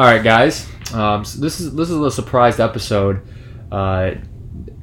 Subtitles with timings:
[0.00, 0.66] All right, guys.
[0.94, 3.20] Um, so this is this is a surprised episode.
[3.70, 4.12] Uh,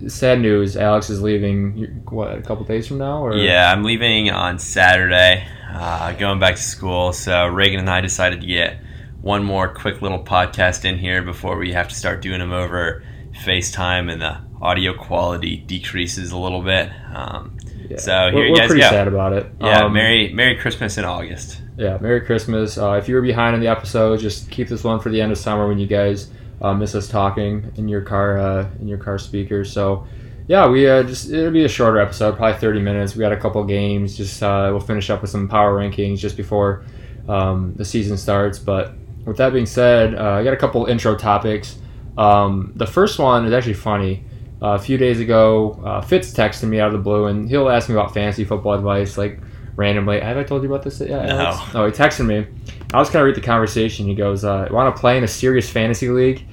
[0.07, 0.77] sad news.
[0.77, 2.03] Alex is leaving.
[2.07, 3.23] What a couple days from now?
[3.25, 5.43] Or Yeah, I'm leaving on Saturday,
[5.73, 7.13] uh, going back to school.
[7.13, 8.77] So Reagan and I decided to get
[9.19, 13.03] one more quick little podcast in here before we have to start doing them over
[13.43, 16.91] FaceTime, and the audio quality decreases a little bit.
[17.11, 17.57] Um,
[17.89, 17.97] Yeah.
[17.97, 18.89] So we're, here you we're pretty go.
[18.91, 19.51] sad about it.
[19.61, 21.63] yeah, Um, Merry Merry Christmas in August.
[21.77, 22.79] Yeah, Merry Christmas.
[22.79, 25.31] Uh, if you were behind on the episode, just keep this one for the end
[25.31, 28.97] of summer when you guys uh, miss us talking in your car uh, in your
[28.97, 29.71] car speakers.
[29.71, 30.07] So,
[30.47, 33.15] yeah, we uh, just it'll be a shorter episode, probably thirty minutes.
[33.15, 34.17] We got a couple games.
[34.17, 36.83] Just uh, we'll finish up with some power rankings just before
[37.29, 38.57] um, the season starts.
[38.57, 38.93] But
[39.25, 41.77] with that being said, uh, I got a couple intro topics.
[42.17, 44.23] Um, the first one is actually funny.
[44.59, 47.93] A few days ago, Fitz texted me out of the blue, and he'll ask me
[47.93, 49.39] about fantasy football advice, like
[49.77, 50.19] randomly.
[50.19, 50.99] Have I told you about this?
[50.99, 51.37] Yeah, No.
[51.39, 51.73] Alex?
[51.73, 52.45] No, he texted me.
[52.93, 54.05] I was kind of read the conversation.
[54.05, 56.45] He goes, uh, "Want to play in a serious fantasy league?"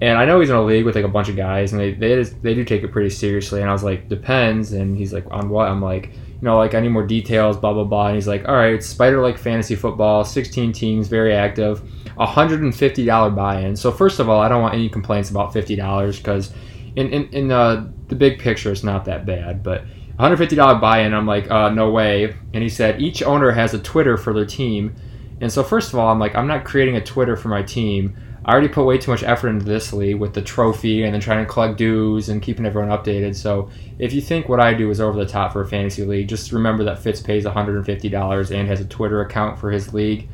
[0.00, 1.92] And I know he's in a league with like a bunch of guys, and they
[1.92, 3.60] they, just, they do take it pretty seriously.
[3.60, 6.74] And I was like, "Depends." And he's like, "On what?" I'm like, "You know, like
[6.74, 8.06] I need more details." Blah blah blah.
[8.06, 11.82] And he's like, "All right, it's Spider like fantasy football, 16 teams, very active,
[12.18, 16.52] $150 buy-in." So first of all, I don't want any complaints about $50 because
[16.96, 19.84] in in, in uh, the big picture, it's not that bad, but.
[20.18, 21.14] $150 buy-in.
[21.14, 22.36] I'm like, uh, no way.
[22.52, 24.94] And he said each owner has a Twitter for their team,
[25.42, 28.16] and so first of all, I'm like, I'm not creating a Twitter for my team.
[28.44, 31.20] I already put way too much effort into this league with the trophy and then
[31.20, 33.34] trying to collect dues and keeping everyone updated.
[33.34, 33.68] So
[33.98, 36.52] if you think what I do is over the top for a fantasy league, just
[36.52, 40.28] remember that Fitz pays $150 and has a Twitter account for his league.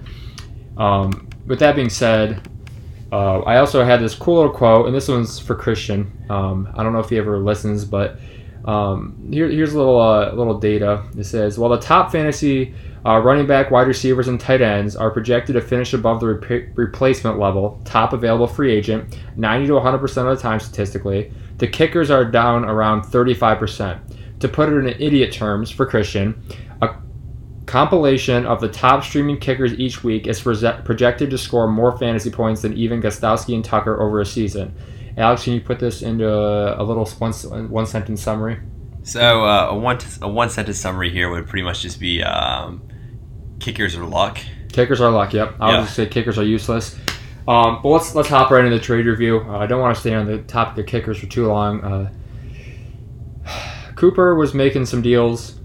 [0.77, 2.47] Um, with that being said,
[3.11, 6.11] uh, I also had this cool little quote, and this one's for Christian.
[6.29, 8.19] Um, I don't know if he ever listens, but
[8.65, 11.05] um, here, here's a little uh, little data.
[11.17, 12.75] It says while the top fantasy
[13.07, 16.77] uh, running back, wide receivers, and tight ends are projected to finish above the rep-
[16.77, 21.33] replacement level, top available free agent, 90 to 100 percent of the time statistically.
[21.59, 24.01] The kickers are down around 35 percent.
[24.41, 26.41] To put it in idiot terms for Christian,
[26.83, 26.95] a
[27.67, 32.31] compilation of the top streaming kickers each week is proje- projected to score more fantasy
[32.31, 34.75] points than even Gostkowski and Tucker over a season.
[35.19, 37.33] Alex, can you put this into a, a little one,
[37.69, 38.61] one sentence summary?
[39.03, 42.87] So uh, a one a one sentence summary here would pretty much just be um,
[43.59, 44.39] kickers are luck.
[44.73, 45.33] Kickers are luck.
[45.33, 45.81] Yep, I would Yeah.
[45.83, 46.97] just say kickers are useless.
[47.49, 49.41] Um, but let's let's hop right into the trade review.
[49.41, 51.81] Uh, I don't want to stay on the topic of kickers for too long.
[51.83, 52.11] Uh,
[53.97, 55.58] Cooper was making some deals.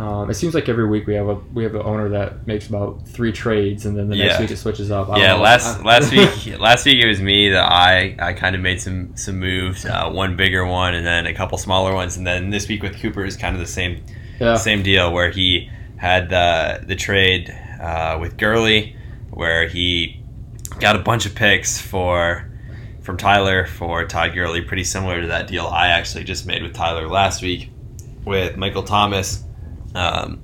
[0.00, 2.68] Um, it seems like every week we have a we have an owner that makes
[2.68, 4.40] about three trades, and then the next Yeah.
[4.40, 5.10] week it switches up.
[5.10, 6.10] I Yeah, last last
[6.46, 9.84] week last week it was me that I I kind of made some some moves,
[9.84, 12.98] uh, one bigger one and then a couple smaller ones, and then this week with
[12.98, 14.02] Cooper is kind of the same
[14.40, 14.56] yeah.
[14.56, 18.96] same deal where he had the the trade uh, with Gurley,
[19.30, 20.22] where he
[20.80, 22.50] got a bunch of picks for
[23.02, 26.72] from Tyler for Todd Gurley, pretty similar to that deal I actually just made with
[26.72, 27.70] Tyler last week
[28.24, 29.44] with Michael Thomas.
[29.94, 30.40] Um,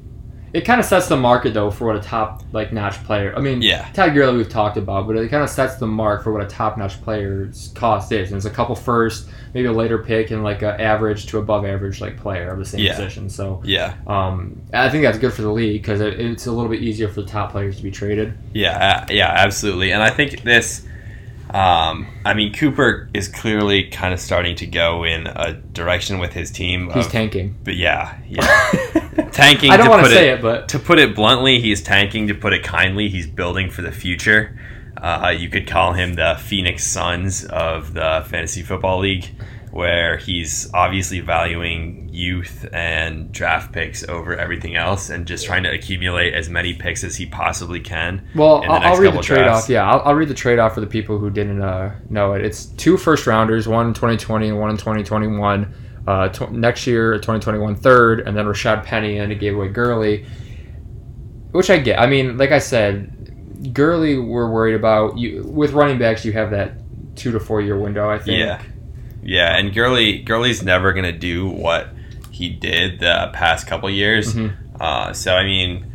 [0.52, 3.34] It kind of sets the market though for what a top like notch player.
[3.36, 3.86] I mean, Yeah.
[3.92, 6.46] Todd Gurley we've talked about, but it kind of sets the mark for what a
[6.46, 8.30] top notch player's cost is.
[8.30, 11.66] And it's a couple first, maybe a later pick, and like a average to above
[11.66, 12.94] average like player of the same Yeah.
[12.94, 13.28] position.
[13.28, 16.70] So yeah, um, I think that's good for the league because it, it's a little
[16.70, 18.32] bit easier for the top players to be traded.
[18.54, 19.90] Yeah, uh, yeah, absolutely.
[19.92, 20.86] And I think this,
[21.56, 26.34] um, I mean, Cooper is clearly kind of starting to go in a direction with
[26.34, 26.90] his team.
[26.92, 27.56] He's of- tanking.
[27.64, 29.70] but yeah, yeah, tanking.
[29.70, 32.26] I don't to want to put say it, but To put it bluntly, he's tanking.
[32.28, 34.58] To put it kindly, he's building for the future.
[34.98, 39.26] Uh, you could call him the Phoenix Suns of the fantasy football league,
[39.76, 45.70] where he's obviously valuing youth and draft picks over everything else, and just trying to
[45.70, 48.26] accumulate as many picks as he possibly can.
[48.34, 49.69] Well, I'll, I'll read the trade off.
[49.69, 52.44] Yeah, I'll, I'll read the trade off for the people who didn't uh, know it.
[52.44, 55.75] It's two first rounders, one in 2020 and one in 2021.
[56.06, 60.25] Uh, tw- next year, 2021 third, and then Rashad Penny, and it gave away Gurley,
[61.50, 62.00] which I get.
[62.00, 65.19] I mean, like I said, Gurley, we're worried about.
[65.19, 66.74] You with running backs, you have that
[67.16, 68.09] two to four year window.
[68.09, 68.39] I think.
[68.39, 68.62] Yeah.
[69.26, 71.88] Yeah, and Gurley Gurley's never gonna do what
[72.30, 74.34] he did the past couple years.
[74.34, 74.52] Mhm.
[74.80, 75.86] Uh, so I mean,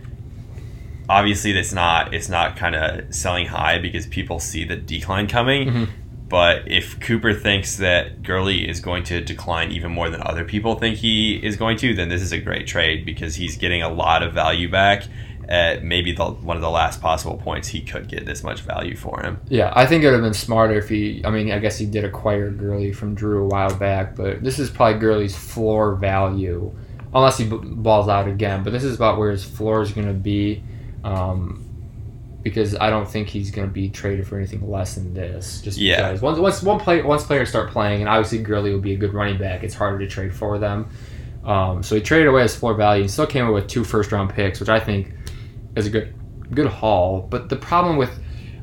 [1.09, 5.67] obviously it's not it's not kind of selling high because people see the decline coming.
[5.69, 5.87] Mhm.
[6.29, 10.75] But if Cooper thinks that Gurley is going to decline even more than other people
[10.75, 13.89] think he is going to, then this is a great trade because he's getting a
[13.89, 15.03] lot of value back
[15.51, 18.95] at maybe the, one of the last possible points he could get this much value
[18.95, 19.39] for him.
[19.49, 21.21] Yeah, I think it would have been smarter if he.
[21.25, 24.59] I mean, I guess he did acquire Gurley from Drew a while back, but this
[24.59, 26.71] is probably Gurley's floor value,
[27.13, 28.63] unless he b- balls out again.
[28.63, 30.63] But this is about where his floor is going to be.
[31.03, 31.65] Um,
[32.43, 35.61] because I don't think he's going to be traded for anything less than this.
[35.61, 36.07] Just Yeah.
[36.07, 38.97] because once once one play once players start playing, and obviously Gurley would be a
[38.97, 40.87] good running back, it's harder to trade for them.
[41.45, 44.11] Um, so he traded away his floor value and still came up with two first
[44.11, 45.13] round picks, which I think
[45.75, 46.13] is a good
[46.53, 47.27] good haul.
[47.29, 48.11] But the problem with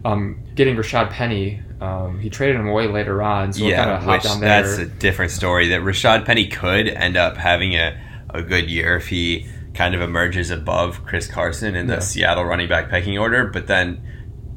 [0.05, 4.41] um, getting Rashad Penny, um, he traded him away later on, so yeah, which down
[4.41, 5.69] that's a different story.
[5.69, 7.99] That Rashad Penny could end up having a,
[8.31, 12.01] a good year if he kind of emerges above Chris Carson in the Yeah.
[12.01, 13.47] Seattle running back pecking order.
[13.47, 14.03] But then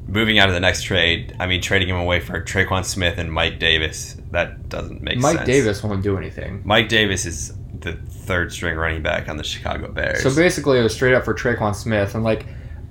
[0.07, 3.31] moving out of the next trade, I mean, trading him away for Tre'Quan Smith and
[3.31, 5.37] Mike Davis, that doesn't make Mike sense.
[5.39, 6.61] Mike Davis won't do anything.
[6.65, 10.23] Mike Davis is the third string running back on the Chicago Bears.
[10.23, 12.45] So basically, it was straight up for Tre'Quan Smith, and like,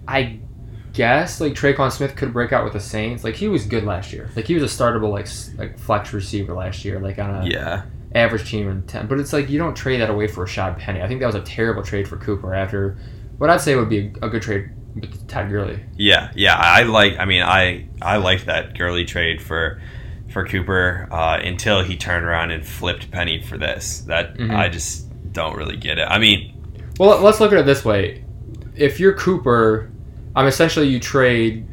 [0.06, 0.40] I
[0.92, 3.24] guess like Tre'Quan Smith could break out with the Saints.
[3.24, 4.30] Like he was good last year.
[4.36, 5.28] Like he was a startable like
[5.58, 7.84] like flex receiver last year, like on a yeah,
[8.14, 9.06] average team in ten.
[9.06, 11.02] But it's like you don't trade that away for a Rashad Penny.
[11.02, 12.98] I think that was a terrible trade for Cooper after
[13.38, 15.80] what I'd say would be a, a good trade with Todd Gurley.
[15.96, 16.56] yeah, yeah.
[16.56, 17.18] I like.
[17.18, 19.80] I mean, I I liked that Gurley trade for
[20.30, 24.00] for Cooper uh, until he turned around and flipped Penny for this.
[24.06, 24.54] That Mhm.
[24.54, 26.06] I just don't really get it.
[26.08, 26.54] I mean,
[26.98, 28.24] Well, let's look at it this way:
[28.76, 29.90] if you're Cooper,
[30.36, 31.66] I'm essentially you trade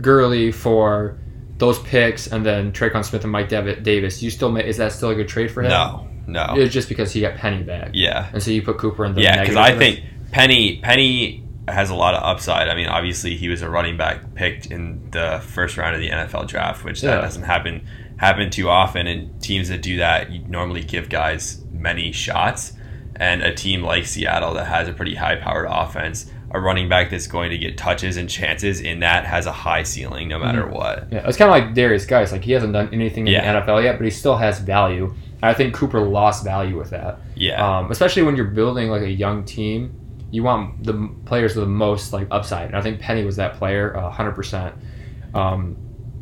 [0.00, 1.18] Gurley for
[1.58, 4.22] those picks, and then Tre'Quan Smith and Mike Davis.
[4.22, 5.70] You still ma- is that still a good trade for him?
[5.70, 6.54] no, no.
[6.56, 9.22] It's just because he got Penny back, Yeah, and so you put Cooper in the
[9.22, 9.40] yeah.
[9.40, 12.68] Because I think Penny Penny has a lot of upside.
[12.68, 16.10] I mean, obviously he was a running back picked in the first round of the
[16.10, 17.86] NFL draft, which that doesn't happen
[18.16, 19.06] happen too often.
[19.06, 22.72] And teams that do that, you normally give guys many shots.
[23.16, 27.10] And a team like Seattle that has a pretty high powered offense, a running back
[27.10, 30.66] that's going to get touches and chances in that has a high ceiling no matter
[30.68, 31.08] what.
[31.10, 32.30] yeah, it's kind of like Derrius Guice.
[32.30, 33.60] Like he hasn't done anything in Yeah.
[33.60, 35.12] the NFL yet, but he still has value.
[35.42, 37.18] I think Cooper lost value with that.
[37.34, 37.78] Yeah.
[37.78, 39.92] um, especially when you're building like a young team
[40.30, 43.54] you want the players with the most like upside and i think penny was that
[43.54, 44.74] player uh, 100%
[45.34, 45.76] um,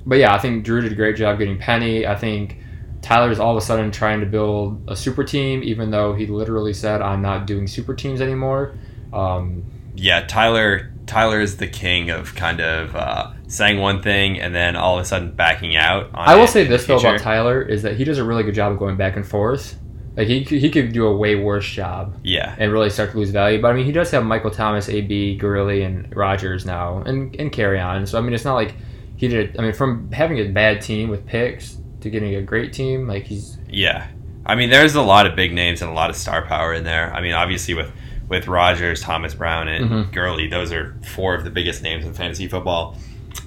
[0.05, 2.07] but yeah i think drew did a great job getting penny.
[2.07, 2.59] I think
[3.03, 6.73] tyler's all of a sudden trying to build a super team even though he literally
[6.73, 8.77] said i'm not doing super teams anymore.
[9.13, 9.65] Um,
[9.97, 14.77] yeah, Tyler Tyler is the king of kind of uh, saying one thing and then
[14.77, 16.07] all of a sudden backing out.
[16.15, 18.55] On i will say this though about tyler is that he does a really good
[18.55, 19.79] job of going back and forth
[20.17, 23.19] like he, could- he could do a way worse job Yeah, and really start to
[23.19, 23.61] lose value.
[23.61, 27.53] But I mean, he does have Michael Thomas, AB, Gurley, and Rodgers now, and and
[27.53, 28.09] Kerryon.
[28.09, 28.75] So I mean, it's not like
[29.17, 29.59] he did.
[29.59, 33.25] I mean, from having a bad team with picks to getting a great team, like
[33.25, 34.09] he's yeah.
[34.49, 36.85] I mean, there's a lot of big names and a lot of star power in
[36.85, 37.13] there.
[37.13, 37.91] I mean, obviously with
[38.29, 40.13] with Rodgers, Thomas Brown, and Mhm.
[40.13, 42.97] Gurley, those are four of the biggest names in fantasy football.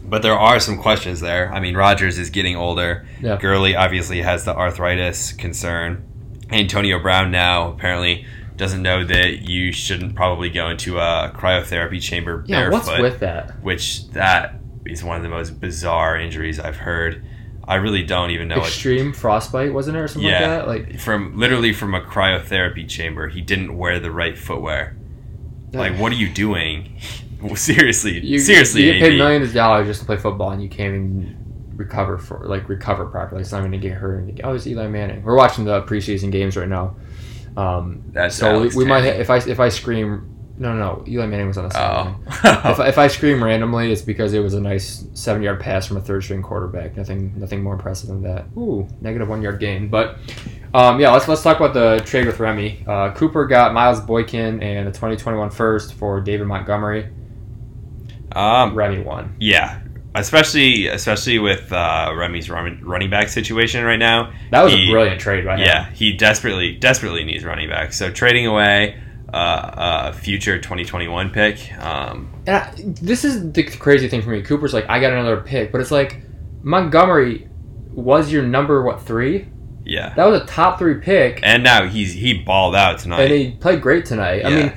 [0.05, 1.51] But there are some questions there.
[1.53, 3.05] I mean, Rodgers is getting older.
[3.21, 3.37] Yeah.
[3.37, 6.03] Gurley obviously has the arthritis concern.
[6.51, 8.25] Antonio Brown now apparently
[8.57, 12.69] doesn't know that you shouldn't probably go into a cryotherapy chamber yeah.
[12.69, 12.87] barefoot.
[12.87, 13.63] What's with that?
[13.63, 14.55] which that
[14.85, 17.23] is one of the most bizarre injuries I've heard.
[17.63, 20.63] I really don't even know what Extreme frostbite, wasn't it, or something Yeah.
[20.63, 20.91] like that?
[20.93, 23.27] Like, from literally from a cryotherapy chamber.
[23.27, 24.97] He didn't wear the right footwear.
[25.71, 26.97] Like, what are you doing?
[27.55, 30.67] seriously, you seriously, you get paid millions of dollars just to play football, and you
[30.67, 31.38] can't even
[31.79, 33.41] recover for like recover properly.
[33.41, 34.19] It's not going to get hurt.
[34.19, 35.23] And oh, it's Eli Manning.
[35.23, 36.95] We're watching the preseason games right now.
[37.57, 40.35] Um, That's so we, Alex we might if I if I scream.
[40.57, 41.03] No, no, no.
[41.07, 42.15] Eli Manning was on the sideline.
[42.43, 45.85] Oh, if, if I scream randomly, it's because it was a nice seven yard pass
[45.85, 46.97] from a third string quarterback.
[46.97, 48.45] Nothing nothing more impressive than that.
[48.57, 49.87] Ooh, negative one yard gain.
[49.87, 50.17] But
[50.73, 52.83] um, yeah, let's let's talk about the trade with Remy.
[52.85, 57.09] Uh, Cooper got Miles Boykin and a 2021 first for David Montgomery.
[58.33, 59.37] um, Remy won.
[59.39, 59.79] yeah,
[60.15, 64.31] especially especially with uh, Remy's run, running back situation right now.
[64.51, 65.59] That was He- a brilliant trade by him.
[65.65, 67.93] Yeah, he desperately desperately needs running back.
[67.93, 69.01] So trading away
[69.33, 71.71] uh, a future 2021 pick.
[71.79, 74.41] Um, And I, this is the crazy thing for me.
[74.41, 76.21] Cooper's like, I got another pick, but it's like
[76.63, 77.47] Montgomery
[77.93, 79.47] was your number what three?
[79.85, 81.39] yeah, That was a top three pick.
[81.43, 83.21] and now he's he balled out tonight.
[83.23, 84.45] and he played great tonight.
[84.45, 84.73] I mean,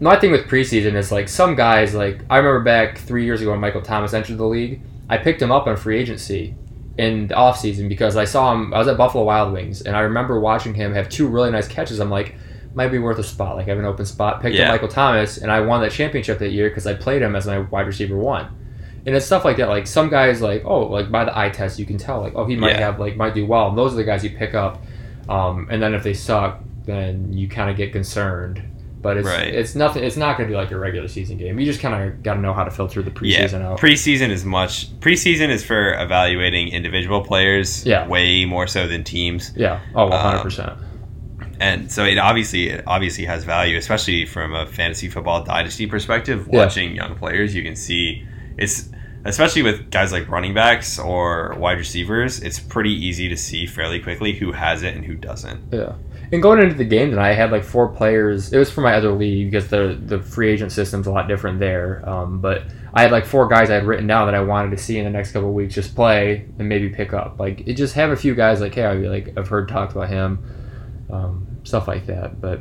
[0.00, 3.50] my thing with preseason is like some guys like I remember back three years ago
[3.50, 4.80] when Michael Thomas entered the league.
[5.08, 6.54] I picked him up on free agency
[6.98, 8.72] in the offseason because I saw him.
[8.74, 11.66] I was at Buffalo Wild Wings and I remember watching him have two really nice
[11.68, 11.98] catches.
[12.00, 12.34] I'm like,
[12.74, 13.56] might be worth a spot.
[13.56, 14.40] Like I have an open spot.
[14.42, 14.66] Picked Yeah.
[14.66, 17.46] up Michael Thomas and I won that championship that year because I played him as
[17.46, 18.48] my wide receiver one.
[19.06, 19.68] And it's stuff like that.
[19.68, 22.44] Like some guys, like oh, like by the eye test, you can tell like oh
[22.44, 22.80] he might Yeah.
[22.80, 23.68] have like might do well.
[23.68, 24.82] And those are the guys you pick up.
[25.28, 28.62] Um, and then if they suck, then you kind of get concerned.
[29.08, 29.54] But it's Right.
[29.54, 30.04] it's nothing.
[30.04, 31.58] It's not going to be like a regular season game.
[31.58, 33.80] You just kind of got to know how to filter the yeah, preseason out.
[33.80, 34.90] preseason is much.
[35.00, 37.86] Preseason is for evaluating individual players.
[37.86, 38.06] Yeah.
[38.06, 39.52] way more so than teams.
[39.56, 39.80] yeah.
[39.94, 40.72] Oh, Um, 100 percent.
[41.58, 46.46] and so it obviously it obviously has value, especially from a fantasy football dynasty perspective.
[46.52, 46.58] Yeah.
[46.64, 48.26] Watching young players, you can see
[48.58, 48.90] it's
[49.24, 54.00] especially with guys like running backs or wide receivers, it's pretty easy to see fairly
[54.00, 55.60] quickly who has it and who doesn't.
[55.72, 55.94] Yeah.
[56.30, 58.52] And going into the game tonight, I had like four players.
[58.52, 61.58] It was for my other league because the the free agent system's a lot different
[61.58, 62.06] there.
[62.08, 64.76] Um, but I had like four guys I had written down that I wanted to
[64.76, 67.38] see in the next couple of weeks just play and maybe pick up.
[67.40, 70.08] Like it just have a few guys like hey, I like I've heard talked about
[70.10, 70.44] him,
[71.10, 72.40] um, stuff like that.
[72.40, 72.60] But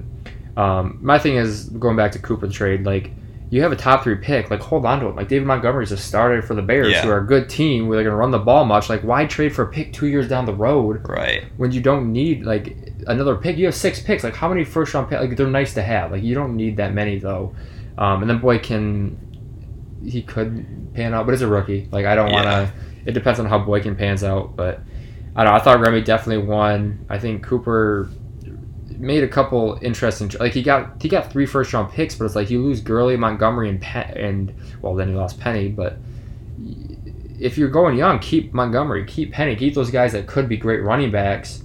[0.55, 2.86] um, my thing is going back to Cooper trade.
[2.86, 3.12] Like
[3.50, 5.15] you have a top three pick, like hold on to it.
[5.15, 7.03] Like David Montgomery's a starter for the Bears, Yeah.
[7.03, 7.88] who are a good team.
[7.88, 8.89] Where they're gonna run the ball much.
[8.89, 11.07] Like why trade for a pick two years down the road?
[11.07, 11.45] Right.
[11.57, 13.58] when you don't need like another pick.
[13.58, 14.24] You have six picks.
[14.24, 15.22] Like how many first round picks?
[15.22, 16.12] Like they're nice to have.
[16.12, 17.56] Like you don't need that many though.
[17.98, 19.18] Um, and then Boykin
[20.06, 21.88] he could pan out, but it's a rookie.
[21.92, 22.72] Like I don't want to.
[23.06, 24.80] It depends on how Boykin pans out, but
[25.36, 25.54] I don't.
[25.54, 25.60] know.
[25.60, 27.06] I thought Remy definitely won.
[27.10, 28.10] I think Cooper
[28.98, 30.32] made a couple interesting.
[30.40, 33.18] Like he got he got three first round picks, but it's like you lose Gurley,
[33.18, 35.98] Montgomery, and Pen- and well then you lost Penny, but.
[37.40, 40.82] If you're going young, keep Montgomery, keep Penny, keep those guys that could be great
[40.82, 41.62] running backs,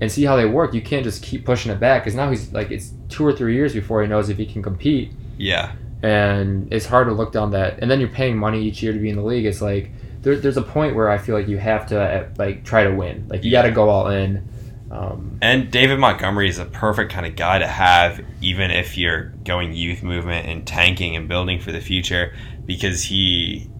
[0.00, 0.72] and see how they work.
[0.74, 3.54] You can't just keep pushing it back because now he's like it's two or three
[3.54, 5.72] years before he knows if he can compete, Yeah.
[6.02, 7.78] and it's hard to look down that.
[7.80, 9.44] And then you're paying money each year to be in the league.
[9.46, 9.90] It's like
[10.22, 13.26] there, there's a point where I feel like you have to like try to win.
[13.28, 14.48] Like you got to go all in.
[14.90, 19.26] Um, And David Montgomery is a perfect kind of guy to have, even if you're
[19.44, 22.34] going youth movement and tanking and building for the future,
[22.66, 23.70] because he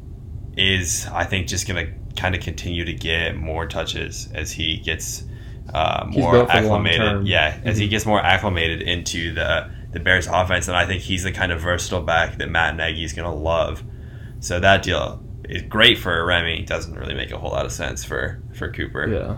[0.56, 4.76] is, I think, just going to kind of continue to get more touches as he
[4.78, 5.24] gets
[5.74, 7.26] uh, more built for the long acclimated.
[7.28, 7.90] Yeah, as he Mhm.
[7.90, 11.60] gets more acclimated into the the Bears offense, and I think he's the kind of
[11.60, 13.82] versatile back that Matt Nagy is going to love.
[14.38, 16.62] So that deal is great for Remy.
[16.64, 19.08] Doesn't really make a whole lot of sense for for Cooper.
[19.08, 19.36] yeah.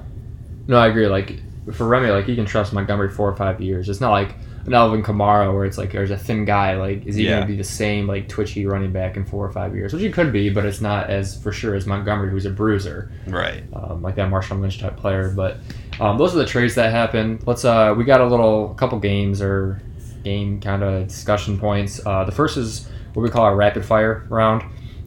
[0.69, 1.07] No, I agree.
[1.09, 1.41] Like
[1.73, 3.89] for Remy, like you can trust Montgomery four or five years.
[3.89, 4.35] It's not like
[4.67, 6.77] an Alvin Kamara where it's like there's a thin guy.
[6.77, 7.31] Like is he Yeah.
[7.37, 9.93] going to be the same like twitchy running back in four or five years?
[9.93, 13.11] Which he could be, but it's not as for sure as Montgomery, who's a bruiser.
[13.27, 13.65] Right.
[13.75, 15.33] um, like that Marshawn Lynch type player.
[15.35, 15.57] But
[16.01, 17.43] um, those are the trades that happened.
[17.47, 19.81] Let's uh, we got a little couple games or
[20.25, 22.01] game kind of discussion points.
[22.07, 24.63] Uh, the first is what we call our rapid fire round,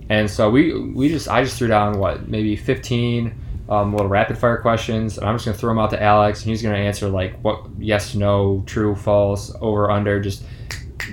[0.09, 3.33] and so we we just I just threw down what maybe fifteen.
[3.67, 6.49] Um, little rapid fire questions, and I'm just gonna throw them out to Alex, and
[6.51, 10.43] he's gonna answer like what yes, no, true, false, over, under, just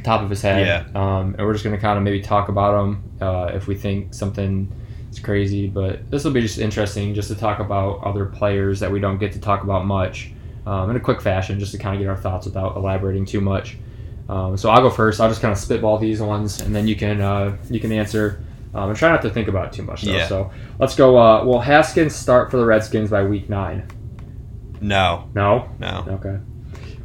[0.04, 0.66] top of his head.
[0.66, 0.84] Yeah.
[0.94, 4.12] Um, and we're just gonna kind of maybe talk about them uh, if we think
[4.12, 4.70] something
[5.10, 8.90] is crazy, but this will be just interesting just to talk about other players that
[8.90, 10.32] we don't get to talk about much
[10.66, 13.40] um, in a quick fashion, just to kind of get our thoughts without elaborating too
[13.40, 13.76] much.
[14.28, 15.20] Um, so I'll go first.
[15.20, 18.42] I'll just kind of spitball these ones, and then you can uh, you can answer.
[18.74, 20.02] Um, and try not to think about it too much.
[20.02, 20.12] Though.
[20.12, 20.28] Yeah.
[20.28, 21.18] So let's go.
[21.18, 23.86] Uh, will Haskins start for the Redskins by week nine?
[24.80, 25.28] No.
[25.34, 25.70] No.
[25.78, 26.04] No.
[26.08, 26.38] Okay.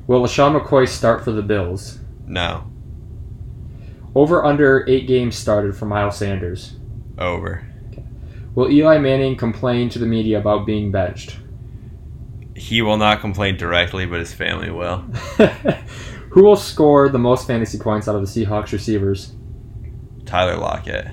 [0.07, 1.99] Will LeSean McCoy start for the Bills?
[2.25, 2.71] No.
[4.15, 6.77] Over under eight games started for Miles Sanders.
[7.17, 7.67] Over.
[8.55, 11.37] Will Eli Manning complain to the media about being benched?
[12.55, 14.97] He will not complain directly, but his family will.
[16.31, 19.35] Who will score the most fantasy points out of the Seahawks receivers?
[20.25, 21.07] Tyler Lockett.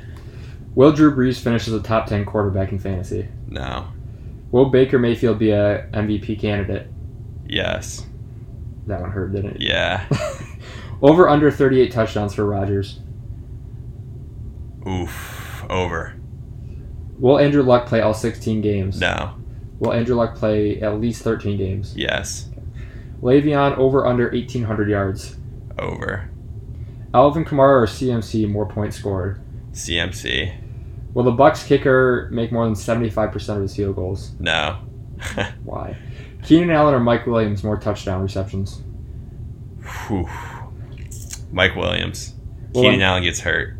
[0.74, 3.28] Will Drew Brees finish as a top 10 quarterback in fantasy?
[3.48, 3.88] No.
[4.50, 6.88] Will Baker Mayfield be a MVP candidate?
[7.46, 8.06] Yes.
[8.86, 9.60] That one hurt, didn't it?
[9.60, 10.06] Yeah.
[11.02, 13.00] Over under 38 touchdowns for Rodgers.
[14.86, 15.64] Oof.
[15.70, 16.14] Over.
[17.18, 19.00] Will Andrew Luck play all 16 games?
[19.00, 19.34] No.
[19.78, 21.94] Will Andrew Luck play at least 13 games?
[21.96, 22.50] Yes.
[23.22, 25.36] Le'Veon over under 1,800 yards.
[25.78, 26.30] Over.
[27.12, 29.40] Alvin Kamara or CMC more points scored.
[29.72, 30.63] CMC.
[31.14, 34.32] Will the Bucs kicker make more than 75% of his field goals?
[34.38, 34.78] No.
[35.64, 35.96] Why?
[36.42, 38.82] Keenan Allen or Mike Williams more touchdown receptions?
[40.06, 40.28] Whew.
[41.52, 42.34] Mike Williams.
[42.72, 43.76] Well, Keenan Allen gets hurt.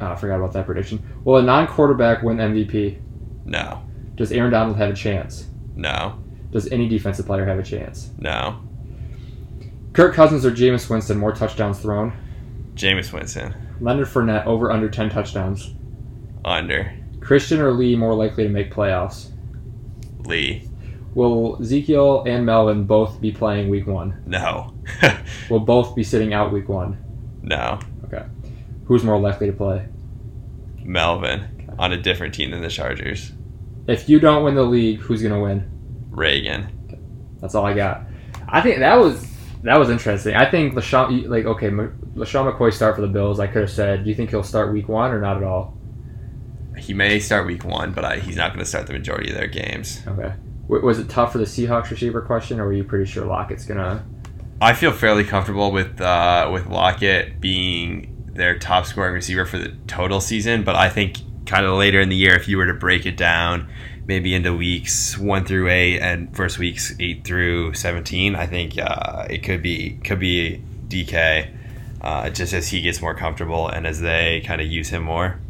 [0.00, 1.02] Oh, I forgot about that prediction.
[1.24, 3.00] Will a non-quarterback win MVP?
[3.44, 3.82] No.
[4.14, 5.46] Does Aaron Donald have a chance?
[5.74, 6.22] No.
[6.52, 8.10] Does any defensive player have a chance?
[8.18, 8.60] No.
[9.92, 12.12] Kirk Cousins or Jameis Winston more touchdowns thrown?
[12.74, 13.54] Jameis Winston.
[13.80, 15.74] Leonard Fournette over under 10 touchdowns.
[16.46, 16.92] Under.
[17.20, 19.30] Christian or Lee more likely to make playoffs?
[20.20, 20.68] Lee.
[21.14, 24.22] Will Ezekiel and Melvin both be playing week one?
[24.26, 24.74] No.
[25.50, 27.02] Will both be sitting out week one?
[27.42, 27.80] no.
[28.04, 28.24] Okay.
[28.84, 29.86] Who's more likely to play?
[30.84, 31.74] Melvin.
[31.78, 33.32] On a different team than the Chargers.
[33.88, 35.68] If you don't win the league, who's gonna win?
[36.10, 36.68] Reagan.
[37.40, 38.02] That's all I got.
[38.48, 39.26] I think that was
[39.64, 40.36] that was interesting.
[40.36, 43.40] I think LeSean, like okay, LeSean McCoy start for the Bills.
[43.40, 45.75] I could have said, do you think he'll start week one or not at all?
[46.76, 49.36] He may start week one, but I, he's not going to start the majority of
[49.36, 50.02] their games.
[50.06, 50.32] Okay.
[50.62, 53.64] W- was it tough for the Seahawks receiver question, or were you pretty sure Lockett's
[53.64, 54.04] gonna?
[54.60, 59.74] I feel fairly comfortable with uh, with Lockett being their top scoring receiver for the
[59.86, 62.74] total season, but I think kind of later in the year, if you were to
[62.74, 63.68] break it down,
[64.06, 69.26] maybe into weeks one through eight and first weeks eight through seventeen, I think uh,
[69.30, 71.52] it could be could be DK.
[71.98, 75.40] Uh, just as he gets more comfortable and as they kind of use him more.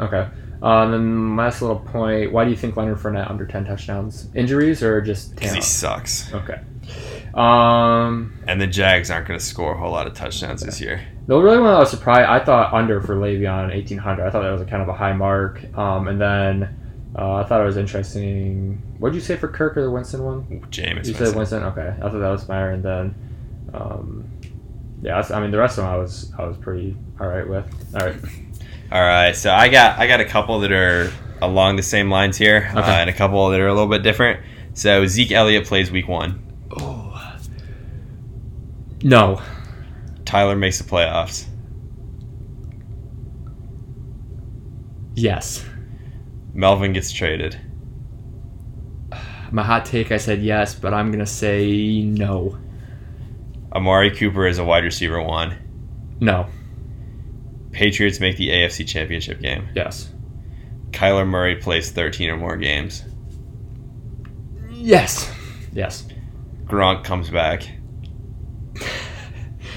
[0.00, 0.28] Okay.
[0.60, 4.28] Uh, and then last little point: Why do you think Leonard Fournette under ten touchdowns?
[4.34, 6.32] Injuries or just Because he sucks.
[6.34, 6.60] Okay.
[7.34, 11.00] Um, And the Jags aren't going to score a whole lot of touchdowns this year.
[11.26, 12.28] the really one I was surprised.
[12.28, 14.26] I thought under for Le'Veon eighteen hundred.
[14.26, 15.62] I thought that was a kind of a high mark.
[15.76, 16.76] Um, and then
[17.16, 18.82] uh, I thought it was interesting.
[18.98, 20.66] What did you say for Kirk or the Winston one?
[20.70, 21.06] Jameis.
[21.06, 21.62] You said Winston.
[21.64, 22.70] Okay, I thought that was fire.
[22.72, 23.14] And then,
[23.74, 24.28] um,
[25.02, 27.66] yeah, I mean the rest of them I was I was pretty all right with.
[27.94, 28.16] All right.
[28.90, 32.38] All right, so I got I got a couple that are along the same lines
[32.38, 34.40] here, uh, and a couple that are a little bit different.
[34.74, 36.42] So Zeke Elliott plays Week One.
[36.80, 37.04] Oh.
[39.02, 39.42] No.
[40.24, 41.46] Tyler makes the playoffs.
[45.14, 45.64] Yes.
[46.54, 47.60] Melvin gets traded.
[49.50, 50.12] My hot take.
[50.12, 52.58] I said yes, but I'm gonna say no.
[53.72, 55.56] Amari Cooper is a wide receiver one.
[56.20, 56.46] No.
[57.72, 59.68] Patriots make the AFC Championship game.
[59.74, 60.12] Yes.
[60.90, 63.04] Kyler Murray plays 13 or more games.
[64.70, 65.30] Yes.
[65.72, 66.06] Yes.
[66.64, 67.68] Gronk comes back.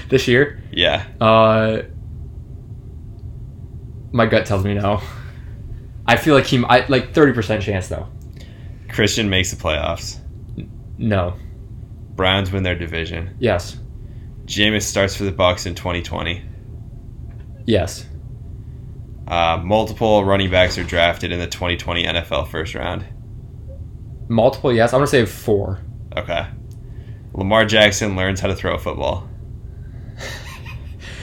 [0.08, 1.06] This year, Yeah.
[1.22, 1.82] uh,
[4.12, 5.00] my gut tells me no.
[6.06, 8.08] I feel like he, I, like thirty percent chance though.
[8.90, 10.18] Christian makes the playoffs.
[10.98, 11.32] No.
[12.14, 13.34] Browns win their division.
[13.38, 13.78] Yes.
[14.44, 16.42] Jameis starts for the Bucs in 2020.
[17.66, 18.06] Yes.
[19.26, 23.04] Uh, multiple running backs are drafted in the 2020 NFL first round.
[24.28, 24.72] Multiple.
[24.72, 24.92] Yes.
[24.92, 25.80] I'm gonna say four.
[26.16, 26.46] Okay.
[27.34, 29.28] Lamar Jackson learns how to throw a football.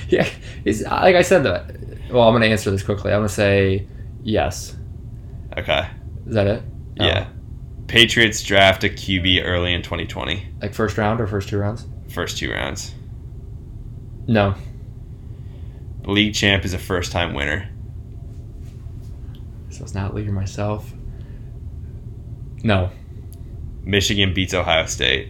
[0.10, 0.28] Yeah.
[0.66, 1.76] It's, like I said that.
[2.10, 3.12] Well, I'm gonna answer this quickly.
[3.12, 3.88] I'm gonna say
[4.24, 4.76] yes.
[5.56, 5.88] Okay.
[6.26, 6.64] Is that it?
[7.00, 7.06] Oh.
[7.06, 7.28] Yeah.
[7.86, 10.48] Patriots draft a QB early in 2020.
[10.64, 11.86] Like first round or first two rounds?
[12.10, 12.96] First two rounds.
[14.28, 14.56] No.
[16.10, 17.70] League champ is a first time winner.
[19.70, 20.92] So it's not or myself.
[22.64, 22.92] No.
[23.84, 25.30] Michigan beats Ohio State.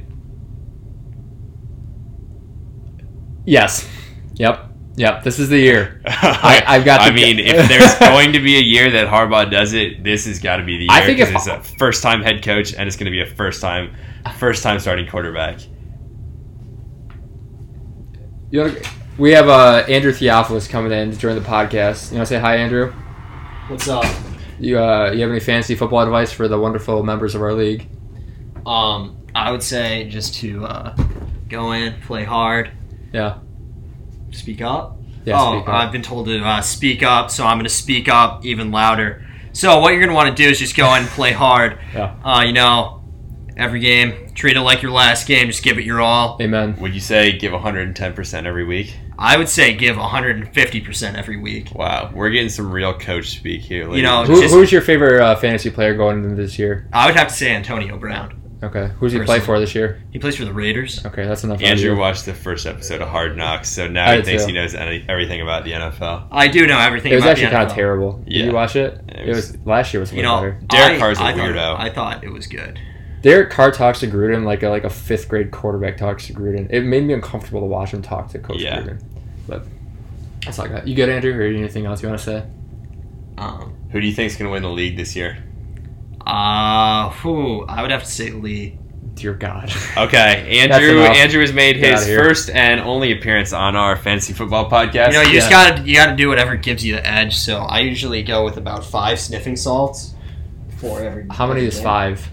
[3.45, 3.87] Yes.
[4.35, 4.65] Yep.
[4.95, 5.23] Yep.
[5.23, 6.01] This is the year.
[6.05, 9.73] I- I've got I mean, if there's going to be a year that Harbaugh does
[9.73, 10.91] it, this has got to be the year.
[10.91, 13.25] I think if- it's a first time head coach and it's going to be a
[13.25, 13.95] first time,
[14.37, 15.59] first time starting quarterback.
[18.51, 18.75] You wanna,
[19.19, 22.11] we have uh, Andrew Theophilus coming in to join the podcast.
[22.11, 22.93] You want to say hi, Andrew?
[23.67, 24.05] What's up?
[24.59, 27.89] You uh, you have any fancy football advice for the wonderful members of our league?
[28.65, 30.95] Um, I would say just to uh,
[31.49, 32.71] go in, play hard.
[33.11, 33.39] Yeah.
[34.31, 34.97] Speak up.
[35.25, 35.39] Yeah.
[35.39, 35.73] oh, speak up.
[35.75, 39.25] I've been told to uh, speak up, so I'm going to speak up even louder.
[39.51, 41.77] So what you're going to want to do is just go in and play hard.
[41.93, 42.15] Yeah.
[42.23, 43.03] Uh, you know,
[43.57, 45.47] every game, treat it like your last game.
[45.47, 46.37] Just give it your all.
[46.41, 46.77] Amen.
[46.79, 48.95] Would you say give 110% every week?
[49.21, 51.71] I would say give 150% every week.
[51.75, 53.83] Wow, we're getting some real coach speak here.
[53.83, 56.87] ladies You know, Who, just- who's your favorite uh, fantasy player going into this year?
[56.93, 58.35] I would have to say Antonio Brown.
[58.61, 58.89] Okay.
[58.99, 60.01] Who's he play for this year?
[60.11, 61.05] He plays for the Raiders.
[61.05, 61.61] Okay, that's enough.
[61.61, 64.47] Andrew watched the first episode of Hard Knocks, so now I he thinks too.
[64.47, 66.27] he knows any, everything about the NFL.
[66.31, 67.75] I do know everything It was actually kind of NFL.
[67.75, 68.11] terrible.
[68.25, 68.45] Did Yeah.
[68.45, 69.01] you watch it?
[69.07, 70.59] It It was- was, last year was way You know, better.
[70.67, 71.79] Derek I- Carr's a I thought- weirdo.
[71.79, 72.79] I thought it was good.
[73.21, 76.67] Derek Carr talks to Gruden like a like a fifth grade quarterback talks to Gruden.
[76.71, 78.79] It made me uncomfortable to watch him talk to Coach Yeah.
[78.81, 79.03] Gruden.
[79.47, 79.65] But
[80.45, 80.87] that's all I got.
[80.87, 82.45] You good, Andrew, or anything else you want to say?
[83.37, 85.37] Um, Who do you think's going to win the league this year?
[86.25, 88.77] uh, who I would have to say Lee.
[89.15, 89.69] Dear God.
[89.97, 91.01] Okay, Andrew.
[91.01, 95.07] Andrew has made his first and only appearance on our fantasy football podcast.
[95.07, 97.35] You know, you just gotta you gotta do whatever gives you the edge.
[97.35, 100.13] So I usually go with about five sniffing salts
[100.77, 101.25] for every.
[101.29, 102.29] How many every is five?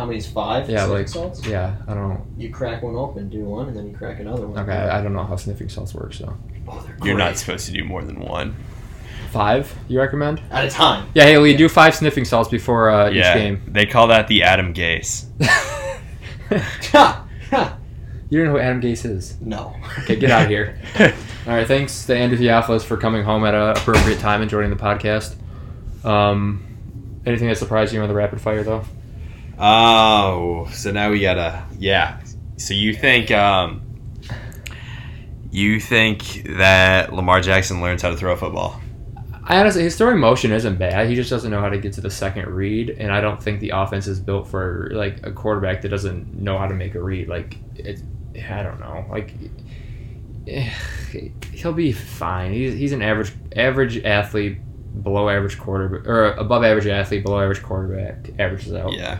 [0.00, 0.68] How many is five?
[0.70, 1.46] Yeah, sniffing like salts.
[1.46, 2.26] yeah, I don't know.
[2.38, 4.58] You crack one open, do one, and then you crack another one.
[4.58, 6.14] Okay, I I don't know how sniffing salts work.
[6.14, 6.34] So
[6.66, 8.56] Oh, they're You're not supposed to do more than one.
[9.30, 10.40] five, you recommend?
[10.50, 11.08] at a time.
[11.14, 13.62] Yeah, hey Lee, do five sniffing salts before uh, yeah, each game.
[13.68, 15.26] they call that the Adam Gase.
[16.50, 17.26] Ha!
[17.50, 17.78] Ha!
[18.28, 19.40] you don't know who Adam Gase is.
[19.40, 19.76] no.
[20.00, 20.80] Okay, get out of here.
[21.46, 24.70] All right, thanks to Andrew Theophilus for coming home at an appropriate time and joining
[24.70, 25.36] the podcast.
[26.04, 26.64] Um,
[27.26, 28.84] anything that surprised you on the rapid fire though?
[29.60, 32.20] Oh, so now we gotta yeah.
[32.56, 33.82] So you think um,
[35.50, 38.80] you think that Lamar Jackson learns how to throw a football?
[39.44, 41.08] I honestly, his throwing motion isn't bad.
[41.08, 43.60] He just doesn't know how to get to the second read, and I don't think
[43.60, 47.02] the offense is built for like a quarterback that doesn't know how to make a
[47.02, 47.28] read.
[47.28, 48.00] Like it,
[48.48, 49.04] I don't know.
[49.10, 49.34] Like
[51.52, 52.52] he'll be fine.
[52.52, 54.58] He's he's an average average athlete,
[55.02, 58.30] below average quarterback or above average athlete, below average quarterback.
[58.38, 58.92] Averages out.
[58.92, 59.18] Yeah.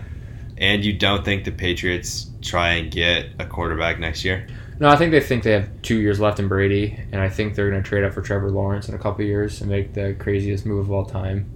[0.60, 4.46] And you don't think the Patriots try and get a quarterback next year?
[4.78, 7.54] No, I think they think they have two years left in Brady, and I think
[7.54, 10.14] they're going to trade up for Trevor Lawrence in a couple years and make the
[10.18, 11.50] craziest move of all time.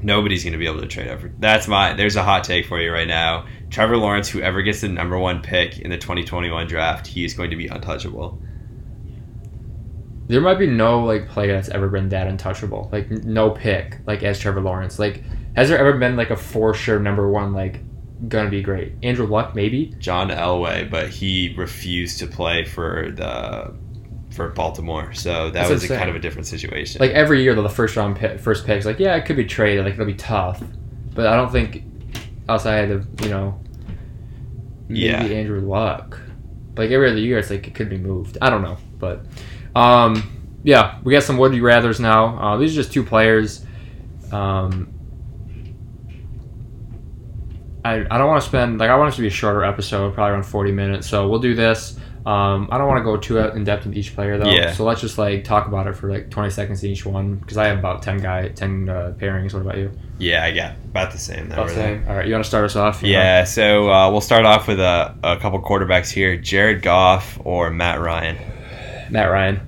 [0.00, 1.32] Nobody's going to be able to trade up for.
[1.38, 1.92] That's my.
[1.94, 3.46] There's a hot take for you right now.
[3.68, 7.50] Trevor Lawrence, whoever gets the number one pick in the 2021 draft, he is going
[7.50, 8.40] to be untouchable.
[10.28, 12.88] There might be no like player that's ever been that untouchable.
[12.92, 14.98] Like no pick like as Trevor Lawrence.
[14.98, 15.22] Like
[15.56, 17.80] has there ever been like a for sure number one like
[18.26, 18.92] gonna be great?
[19.02, 19.94] Andrew Luck maybe.
[19.98, 23.74] John Elway, but he refused to play for the
[24.34, 27.00] for Baltimore, so that That's was a kind of a different situation.
[27.00, 29.44] Like every year though, the first round pick, first pick's like yeah it could be
[29.44, 30.62] traded like it'll be tough,
[31.14, 31.84] but I don't think
[32.48, 33.60] outside of you know
[34.88, 35.22] maybe Yeah.
[35.22, 36.20] Andrew Luck.
[36.76, 38.38] Like every other year, it's like it could be moved.
[38.40, 39.24] I don't know, but
[39.74, 42.38] um, yeah, we got some would you rather's now.
[42.38, 43.64] Uh, these are just two players.
[44.30, 44.92] Um,
[47.88, 50.14] I, I don't want to spend like I want it to be a shorter episode,
[50.14, 51.08] probably around forty minutes.
[51.08, 51.98] So we'll do this.
[52.26, 54.50] Um, I don't want to go too in depth with each player though.
[54.50, 54.72] Yeah.
[54.72, 57.68] So let's just like talk about it for like twenty seconds each one because I
[57.68, 59.54] have about ten guy ten uh, pairings.
[59.54, 59.90] What about you?
[60.18, 61.46] yeah, I got about the same.
[61.46, 62.04] About Number the same.
[62.08, 63.02] All right, you want to start us off?
[63.02, 63.18] You know?
[63.20, 67.70] Yeah, so uh, we'll start off with a, a couple quarterbacks here: Jared Goff or
[67.70, 68.36] Matt Ryan.
[69.10, 69.60] Matt Ryan.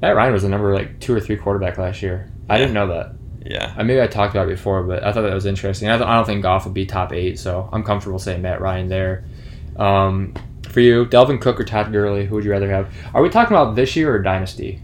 [0.00, 2.30] Matt Ryan was the number like two or three quarterback last year.
[2.48, 2.58] I Yeah.
[2.58, 3.15] didn't know that.
[3.48, 5.88] Yeah, I maybe I talked about it before, but I thought that was interesting.
[5.88, 8.60] I, th- I don't think Goff would be top eight, so I'm comfortable saying Matt
[8.60, 9.24] Ryan there.
[9.76, 10.34] Um,
[10.68, 12.92] for you, Dalvin Cook or Todd Gurley, who would you rather have?
[13.14, 14.82] Are we talking about this year or dynasty?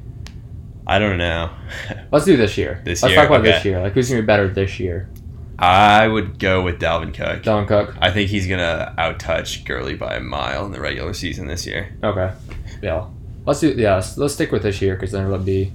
[0.86, 1.50] I don't know.
[2.12, 2.80] Let's do this year.
[2.84, 3.20] This Let's year?
[3.22, 3.80] talk about this year.
[3.80, 5.08] Like who's gonna be better this year?
[5.58, 7.42] I would go with Dalvin Cook.
[7.42, 7.94] Dalvin Cook.
[8.00, 11.94] I think he's gonna outtouch Gurley by a mile in the regular season this year.
[12.02, 12.32] Okay.
[12.82, 13.06] Yeah.
[13.46, 13.94] Let's do yeah.
[13.96, 15.72] Let's, let's stick with this year because then it'll be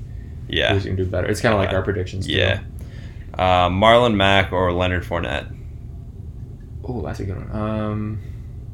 [0.50, 1.28] Yeah, who's gonna do better.
[1.28, 1.78] It's kind of like Yeah.
[1.78, 2.28] our predictions.
[2.28, 2.34] too.
[2.34, 2.62] yeah.
[3.38, 5.54] Uh, Marlon Mack or Leonard Fournette.
[6.84, 7.52] Oh, that's a good one.
[7.52, 8.19] Um,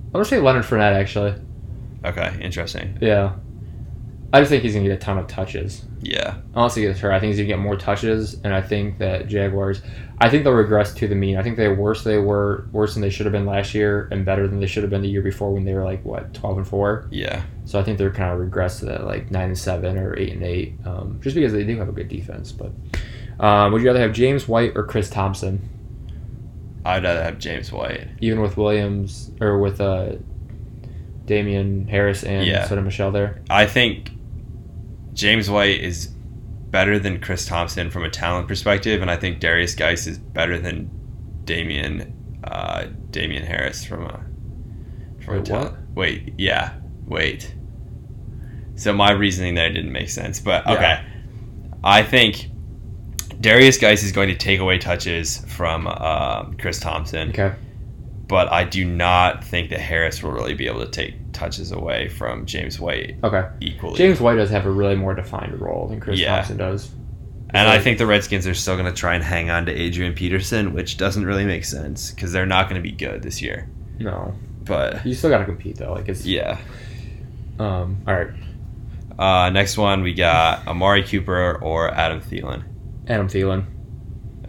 [0.08, 1.34] I'm gonna say Leonard Fournette actually.
[2.06, 2.98] Okay, interesting.
[3.02, 3.34] Yeah.
[4.32, 5.86] I just think he's gonna get a ton of touches.
[6.02, 7.12] Yeah, I Honestly, gets hurt.
[7.12, 9.82] I think he's gonna get more touches, and I think that Jaguars.
[10.20, 11.38] I think they'll regress to the mean.
[11.38, 12.04] I think they're worse.
[12.04, 14.82] They were worse than they should have been last year, and better than they should
[14.82, 17.08] have been the year before when they were like what twelve and four.
[17.12, 20.18] yeah, So I think they're kind of regressed to that like nine and seven or
[20.18, 22.52] eight and eight, um, just because they do have a good defense.
[22.52, 22.72] But
[23.40, 25.70] um, would you rather have James White or Chris Thompson,
[26.86, 28.08] I'd rather have James White.
[28.22, 30.14] even with Williams or with uh,
[31.26, 32.68] Damien Harris and Yeah.
[32.68, 33.42] Sony Michel there?
[33.50, 34.12] I think
[35.14, 39.78] James White is better than Chris Thompson from a talent perspective, and I think Derrius
[39.78, 40.90] Guice is better than
[41.46, 44.20] Damien uh, Damien Harris from a
[45.24, 45.76] from a Wait, talent.
[45.96, 46.74] Wait, yeah,
[47.06, 47.56] wait.
[48.76, 50.74] So my reasoning there didn't make sense, but Yeah.
[50.74, 51.02] okay.
[51.84, 52.50] I think
[53.44, 57.54] Derrius Guice is going to take away touches from um, Chris Thompson, Okay.
[58.28, 62.08] but I do not think that Harris will really be able to take touches away
[62.08, 63.46] from James White Okay.
[63.60, 63.98] equally.
[63.98, 66.36] James White does have a really more defined role than Chris Yeah.
[66.38, 66.90] Thompson does.
[67.50, 70.14] And I think the Redskins are still going to try and hang on to Adrian
[70.14, 73.70] Peterson, which doesn't really make sense because they're not going to be good this year.
[74.00, 75.92] No, But you still got to compete though.
[75.94, 76.58] Like it's yeah.
[77.60, 77.98] um.
[78.08, 78.30] All right,
[79.20, 82.64] Uh, next one, we got Amari Cooper or Adam Thielen.
[83.08, 83.66] Adam Thielen.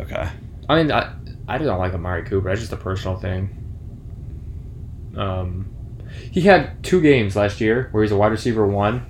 [0.01, 0.29] Okay.
[0.69, 1.12] I mean, I
[1.47, 2.49] I don't like Amari Cooper.
[2.49, 3.61] That's just a personal thing.
[5.17, 5.71] Um,
[6.31, 9.07] he had two games last year where he's a wide receiver one.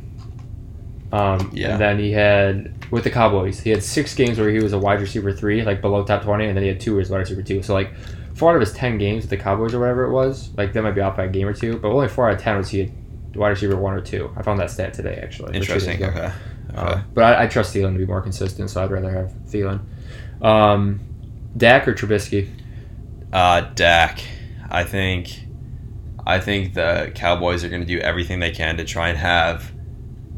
[1.12, 1.72] Um, Yeah.
[1.72, 4.78] and then he had with the Cowboys, he had six games where he was a
[4.78, 7.10] wide receiver three, like below top twenty, and then he had two where he was
[7.10, 7.62] wide receiver two.
[7.62, 7.92] So like
[8.34, 10.82] four out of his ten games with the Cowboys or whatever it was, like that
[10.82, 12.68] might be off by a game or two, but only four out of ten was
[12.70, 14.30] he a wide receiver one or two.
[14.36, 15.50] I found that stat today actually.
[15.50, 16.04] or two days Interesting.
[16.04, 16.32] Okay.
[16.76, 16.92] Okay.
[16.92, 19.80] Uh, but I, I trust Thielen to be more consistent, so I'd rather have Thielen.
[20.42, 21.00] Um,
[21.56, 22.50] Dak or Trubisky?
[23.32, 24.20] Uh, Dak.
[24.70, 25.40] I think.
[26.26, 29.72] I think the Cowboys are going to do everything they can to try and have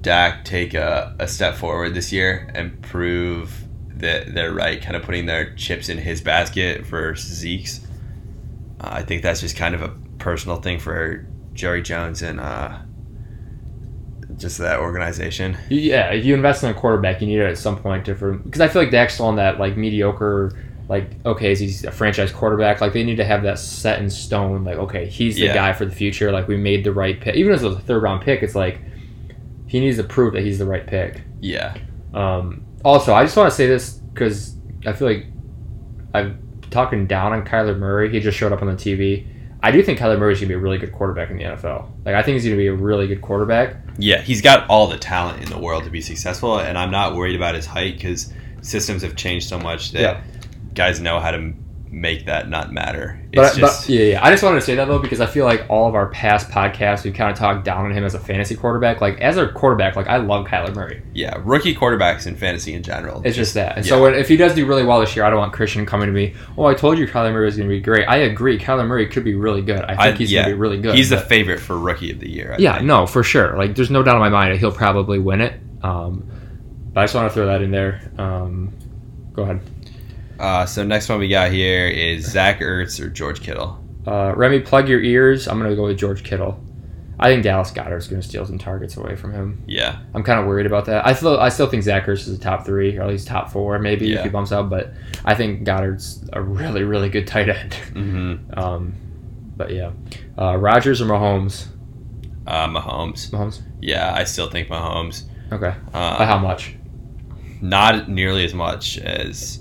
[0.00, 3.66] Dak take a, a step forward this year and prove
[3.98, 7.86] that they're right, kind of putting their chips in his basket versus Zeke's.
[8.80, 12.78] Uh, I think that's just kind of a personal thing for Jerry Jones and uh,
[14.38, 15.56] just that organization.
[15.70, 18.60] Yeah, if you invest in a quarterback, you need it at some point to because
[18.60, 20.52] I feel like Dak's still on that like mediocre.
[20.88, 22.80] Like okay, is he's a franchise quarterback?
[22.80, 24.62] Like they need to have that set in stone.
[24.64, 25.54] Like okay, he's the Yeah.
[25.54, 26.30] guy for the future.
[26.30, 27.34] Like we made the right pick.
[27.34, 28.80] Even as a third round pick, it's like
[29.66, 31.22] he needs to prove that he's the right pick.
[31.40, 31.76] Yeah.
[32.14, 35.26] Um, also, I just want to say this because I feel like
[36.14, 38.10] I'm talking down on Kyler Murray.
[38.12, 39.26] He just showed up on the TV.
[39.66, 41.90] I do think Kyler Murray's gonna be a really good quarterback in the NFL.
[42.04, 43.74] Like I think he's gonna be a really good quarterback.
[43.98, 47.16] Yeah, he's got all the talent in the world to be successful, and I'm not
[47.16, 50.20] worried about his height because systems have changed so much that Yeah.
[50.74, 51.52] guys know how to
[51.88, 53.20] make that not matter.
[53.32, 55.26] It's But, just but yeah, yeah, I just wanted to say that though because I
[55.26, 58.14] feel like all of our past podcasts we kind of talked down on him as
[58.14, 59.00] a fantasy quarterback.
[59.00, 61.02] Like as a quarterback, like I love Kyler Murray.
[61.14, 63.22] yeah, rookie quarterbacks in fantasy in general.
[63.24, 63.76] It's just that.
[63.76, 63.90] And yeah.
[63.90, 66.06] so when, if he does do really well this year, I don't want Christian coming
[66.06, 66.34] to me.
[66.58, 68.04] Oh, I told you Kyler Murray was going to be great.
[68.06, 68.58] I agree.
[68.58, 69.80] Kyler Murray could be really good.
[69.82, 70.94] I think I- he's yeah, going to be really good.
[70.96, 72.52] He's the favorite for rookie of the year.
[72.54, 72.86] I yeah, think.
[72.86, 73.56] no, for sure.
[73.56, 75.60] Like there's no doubt in my mind that he'll probably win it.
[75.82, 76.28] Um,
[76.92, 78.00] but I just want to throw that in there.
[78.18, 78.72] Um,
[79.32, 79.60] go ahead.
[80.38, 83.82] Uh, so next one we got here is Zach Ertz or George Kittle.
[84.06, 85.48] Uh, Remy, plug your ears.
[85.48, 86.62] I'm going to go with George Kittle.
[87.18, 89.64] I think Dallas Goedert's going to steal some targets away from him.
[89.66, 91.06] Yeah, I'm kind of worried about that.
[91.06, 93.50] I still, I still think Zach Ertz is a top three, or at least top
[93.50, 94.18] four, maybe Yeah.
[94.18, 94.68] if he bumps out.
[94.68, 94.92] But
[95.24, 97.72] I think Goedert's a really, really good tight end.
[97.74, 98.94] hmm Um,
[99.56, 99.92] but yeah,
[100.38, 101.68] uh, Rodgers or Mahomes?
[102.46, 103.30] uh, Mahomes.
[103.30, 103.62] Mahomes.
[103.80, 105.24] Yeah, I still think Mahomes.
[105.50, 105.74] Okay.
[105.94, 106.74] Uh, By how much?
[107.62, 109.60] not nearly as much as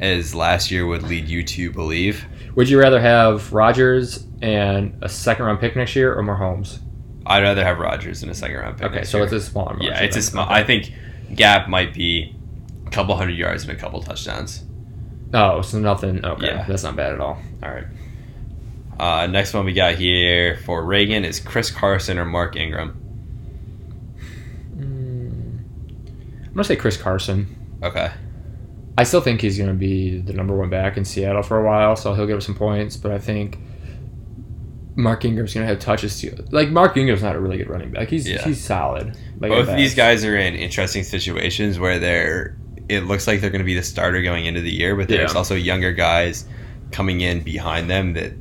[0.00, 2.24] as last year would lead you to believe.
[2.56, 6.78] Would you rather have Rogers and a second round pick next year or Mahomes?
[7.26, 8.90] I'd rather have Rodgers and a second round pick.
[8.90, 9.24] Okay, so year.
[9.24, 9.86] it's a smaller margin.
[9.92, 10.46] yeah, it's a small.
[10.46, 10.54] Okay.
[10.54, 10.92] I think
[11.34, 12.34] gap might be
[12.86, 14.64] a couple hundred yards and a couple touchdowns.
[15.32, 16.24] Oh, so nothing.
[16.24, 16.64] Okay, Yeah.
[16.66, 17.38] that's not bad at all.
[17.62, 17.84] All right.
[18.98, 22.96] Uh, next one we got here for Reagan is Chris Carson or Mark Ingram.
[24.76, 25.60] Mm,
[26.48, 27.78] I'm gonna say Chris Carson.
[27.82, 28.10] Okay.
[28.98, 31.96] I still think he's gonna be the number one back in Seattle for a while,
[31.96, 32.96] so he'll give us some points.
[32.96, 33.58] But I think
[34.96, 36.36] Mark Ingram's gonna have touches too.
[36.50, 38.08] Like Mark Ingram's not a really good running back.
[38.08, 38.42] He's Yeah.
[38.42, 39.16] he's solid.
[39.38, 42.56] Like, Both of these guys are in interesting situations where they're.
[42.88, 45.32] It looks like they're going to be the starter going into the year, but there's
[45.32, 45.38] Yeah.
[45.38, 46.44] also younger guys
[46.90, 48.32] coming in behind them that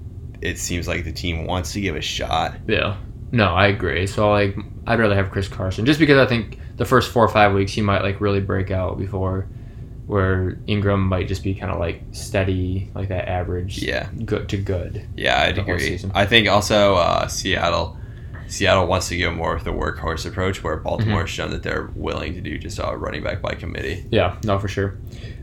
[0.41, 2.55] it seems like the team wants to give a shot.
[2.67, 2.95] Yeah.
[3.31, 4.07] No, I agree.
[4.07, 4.57] So like,
[4.88, 7.73] I'd rather have Chris Carson just because I think the first four or five weeks
[7.73, 9.47] he might like really break out before,
[10.10, 14.10] where Ingram might just be kind of like steady, like that average, Yeah.
[14.26, 15.06] good to good.
[15.15, 15.80] Yeah, I'd agree.
[15.80, 16.12] season.
[16.15, 17.95] I think also uh, Seattle,
[18.48, 21.91] Seattle wants to go more with the workhorse approach, where Baltimore has shown that they're
[21.93, 24.04] willing to do just a running back by committee.
[24.10, 24.98] Yeah, no, for sure.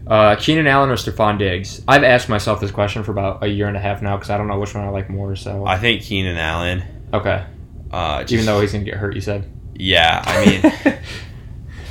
[0.04, 1.82] Uh, Keenan Allen or Stefon Diggs?
[1.86, 4.36] I've asked myself this question for about a year and a half now because I
[4.36, 5.36] don't know which one I like more.
[5.36, 6.82] So I think Keenan Allen.
[7.14, 7.44] okay,
[7.92, 9.48] Uh, just, even though he's gonna get hurt, you said.
[9.76, 10.98] yeah, I mean,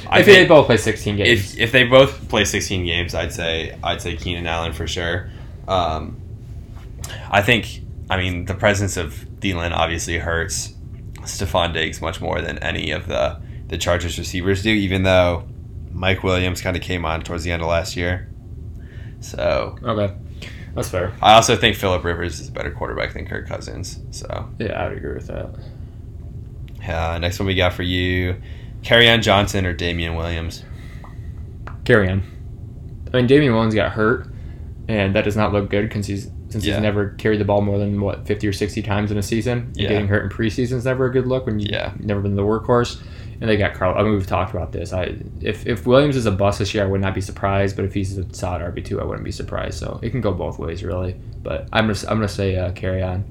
[0.09, 3.33] I if they both play 16 games, if if they both play 16 games, I'd
[3.33, 5.29] say I'd say Keenan Allen for sure.
[5.67, 6.19] Um,
[7.29, 10.73] I think I mean the presence of Thielen obviously hurts
[11.21, 15.43] Stefon Diggs much more than any of the the Chargers receivers do, even though
[15.91, 18.29] Mike Williams kind of came on towards the end of last year.
[19.21, 20.13] So okay,
[20.75, 21.13] that's fair.
[21.21, 23.99] I also think Philip Rivers is a better quarterback than Kirk Cousins.
[24.11, 25.49] So Yeah, I would agree with that.
[26.87, 28.39] uh, next one we got for you,
[28.91, 30.63] on Johnson or Damien Williams.
[31.83, 32.21] Kerryon.
[33.13, 34.27] I mean, Damien Williams got hurt,
[34.87, 36.75] and that does not look good because he's since Yeah.
[36.75, 39.57] he's never carried the ball more than what 50 or 60 times in a season.
[39.59, 39.89] And Yeah.
[39.89, 41.91] Getting hurt in preseason is never a good look when you Yeah.
[41.99, 43.01] never been the workhorse.
[43.41, 43.95] And they got Carl.
[43.97, 44.93] I mean, we've talked about this.
[44.93, 47.75] I if if Williams is a bust this year, I would not be surprised.
[47.75, 49.77] But if he's a solid RB two, I wouldn't be surprised.
[49.79, 51.17] So it can go both ways, really.
[51.43, 53.23] But I'm gonna I'm gonna say uh, Kerryon.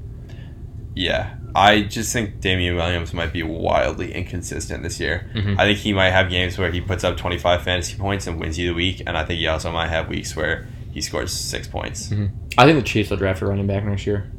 [0.95, 5.31] Yeah, I just think Damien Williams might be wildly inconsistent this year.
[5.35, 5.59] Mhm.
[5.59, 8.59] I think he might have games where he puts up 25 fantasy points and wins
[8.59, 11.69] you the week, and I think he also might have weeks where he scores six
[11.69, 12.13] points.
[12.59, 14.31] I think the Chiefs will draft a running back next year.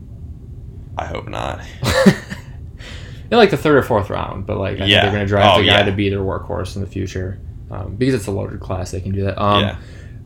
[0.97, 1.61] I hope not.
[3.31, 5.01] in like the third or fourth round, but like I Yeah.
[5.01, 5.83] think they're going to draft Oh, a guy yeah.
[5.83, 7.39] to be their workhorse in the future
[7.71, 8.91] um, because it's a loaded class.
[8.91, 9.41] They can do that.
[9.41, 9.77] Um, yeah,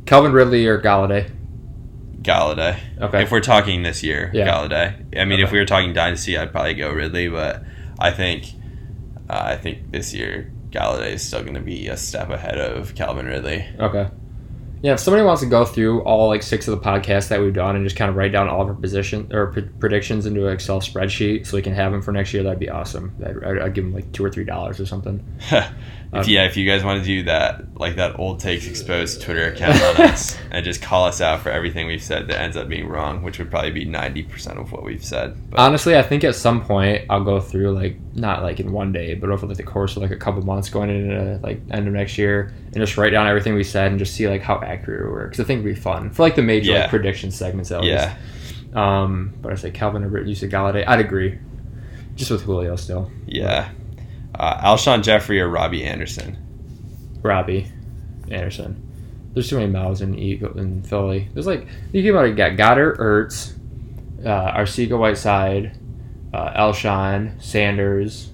[0.06, 1.30] Calvin Ridley or Golladay?
[2.22, 2.78] Golladay.
[3.02, 3.24] Okay.
[3.24, 4.48] If we're talking this year, Yeah.
[4.48, 5.20] Golladay.
[5.20, 7.64] I mean, if we were talking dynasty, I'd probably go Ridley, but
[8.00, 8.46] I think
[9.30, 12.96] uh, I think this year Golladay is still going to be a step ahead of
[12.96, 13.66] Calvin Ridley.
[13.80, 14.10] Okay.
[14.82, 17.54] Yeah, if somebody wants to go through all like six of the podcasts that we've
[17.54, 20.48] done and just kind of write down all of our position or pre- predictions into
[20.48, 23.14] an Excel spreadsheet so we can have them for next year, that'd be awesome.
[23.26, 25.22] I'd, I'd, I'd give them like two or three dollars or something.
[26.14, 29.52] if, yeah, if you guys want to do that, like that old takes exposed Twitter
[29.52, 32.68] account on us, and just call us out for everything we've said that ends up
[32.68, 35.38] being wrong, which would probably be ninety percent of what we've said.
[35.52, 38.92] But Honestly, I think at some point I'll go through like not like in one
[38.92, 41.88] day, but over like the course of like a couple months going into like end
[41.88, 44.60] of next year and just write down everything we said and just see like how
[44.62, 46.80] accurate we were because I think it'd be fun for like the major Yeah.
[46.82, 48.16] like prediction segments at yeah.
[48.74, 50.84] Um, but I say Calvin or you said Golladay.
[50.88, 51.40] I'd agree,
[52.16, 53.12] just with Julio still.
[53.26, 53.70] yeah.
[54.40, 56.38] Uh, Alshon Jeffery or Robbie Anderson.
[57.22, 57.68] Robbie
[58.32, 58.86] Anderson.
[59.34, 61.28] There's too many mouths in Eagle in Philly.
[61.34, 63.54] There's like you think about it, you got Goedert, Ertz,
[64.26, 65.78] uh, Arcega Whiteside,
[66.34, 68.32] uh, Alshon, Sanders,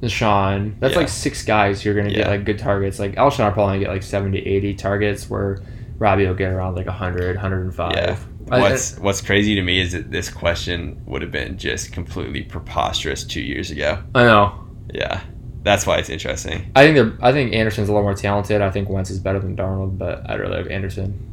[0.00, 0.78] DeSean.
[0.80, 0.98] That's Yeah.
[1.00, 2.98] like six guys you're gonna get like good targets.
[2.98, 5.58] Like Alshon are probably gonna get like 70, 80 targets, where
[5.98, 7.92] Robbie will get around like 100, 105.
[7.94, 8.16] Yeah.
[8.50, 12.42] I- What's What's crazy to me is that this question would have been just completely
[12.42, 13.98] preposterous two years ago.
[14.14, 14.64] I know.
[14.92, 15.20] Yeah,
[15.62, 16.70] that's why it's interesting.
[16.74, 17.12] I think they're.
[17.20, 18.60] I think Anderson's a little more talented.
[18.62, 21.24] I think Wentz is better than Darnold, but I'd rather have Anderson.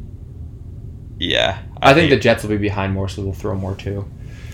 [1.17, 4.05] Yeah, I, think, the Jets will be behind more, so they'll throw more too.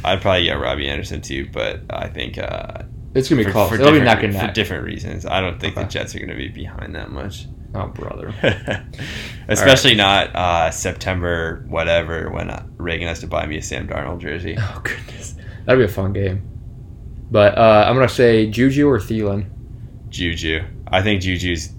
[0.06, 2.84] I'd probably get Robbie Anderson too, but I think uh,
[3.16, 3.70] It's gonna be for, close.
[3.70, 5.26] for It'll be different- neck and for different reasons.
[5.26, 5.84] I don't think Okay.
[5.84, 7.48] the Jets are going to be behind that much.
[7.74, 8.34] Oh brother.
[9.48, 14.56] Especially not uh, September whatever when Reagan has to buy me a Sam Darnold jersey.
[14.60, 15.36] Oh goodness,
[15.66, 16.48] that'd be a fun game.
[17.32, 19.50] But uh, I'm gonna say Juju or Thielen.
[20.10, 21.72] Juju, I think Juju's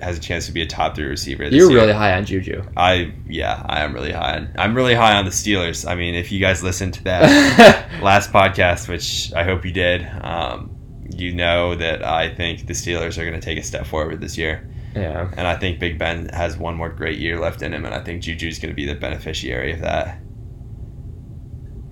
[0.00, 1.44] has a chance to be a top three receiver.
[1.44, 1.80] This You're year.
[1.80, 2.62] really high on Juju.
[2.76, 4.54] I yeah, I am really high on.
[4.56, 5.88] I'm really high on the Steelers.
[5.88, 10.06] I mean, if you guys listened to that last podcast, which I hope you did,
[10.22, 10.70] um,
[11.10, 14.38] you know that I think the Steelers are going to take a step forward this
[14.38, 15.28] year, yeah.
[15.36, 18.00] and I think Big Ben has one more great year left in him, and I
[18.00, 20.20] think Juju's going to be the beneficiary of that.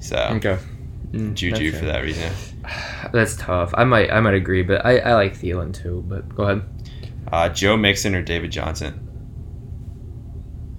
[0.01, 0.59] So Okay.
[1.13, 2.31] Mm, Juju for that reason.
[3.13, 3.73] That's tough.
[3.77, 6.05] I might I might agree, but I, I like Thielen too.
[6.07, 6.63] But go ahead,
[7.33, 9.05] Uh, Joe Mixon or David Johnson?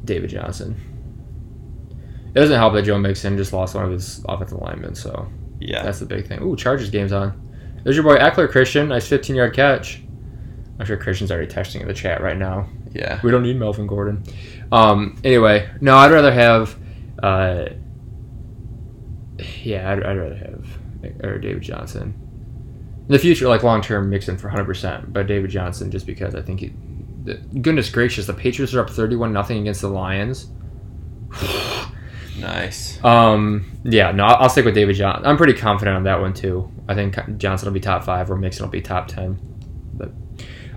[0.06, 0.76] David Johnson.
[2.34, 5.28] It doesn't help that Joe Mixon just lost one of his offensive linemen, so
[5.60, 6.42] Yeah, that's the big thing.
[6.44, 7.48] Ooh, Chargers game's on.
[7.84, 8.89] There's your boy Ekeler Christian.
[8.89, 10.02] Nice 15 yard catch.
[10.80, 12.70] I'm sure Christian's already texting in the chat right now.
[12.94, 13.20] yeah.
[13.24, 14.24] We don't need Melvin Gordon.
[14.72, 16.78] Um, anyway, no, I'd rather have.
[17.22, 17.65] Uh,
[19.63, 22.13] yeah, I'd, I'd rather have or David Johnson.
[23.08, 26.41] In the future, like long term, Mixon for 100%, but David Johnson just because I
[26.41, 26.73] think he.
[27.23, 30.47] The, goodness gracious, the Patriots are up 31 nothing against the Lions.
[32.39, 33.04] Nice.
[33.04, 35.25] Um, yeah, no, I'll, I'll stick with David Johnson.
[35.25, 36.71] I'm pretty confident on that one too.
[36.88, 39.38] I think Johnson will be top five, or Mixon will be top ten.
[39.93, 40.12] But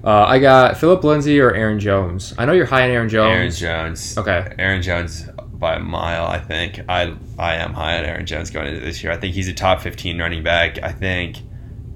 [0.05, 2.35] uh, I got Philip Lindsay or Aaron Jones.
[2.37, 3.63] I know you're high on Aaron Jones.
[3.63, 4.19] Aaron Jones.
[4.19, 4.55] Okay.
[4.59, 5.29] Aaron Jones
[5.63, 6.27] by a mile.
[6.27, 9.13] I think I I am high on Aaron Jones going into this year.
[9.13, 10.83] I think he's a top 15 running back.
[10.83, 11.39] I think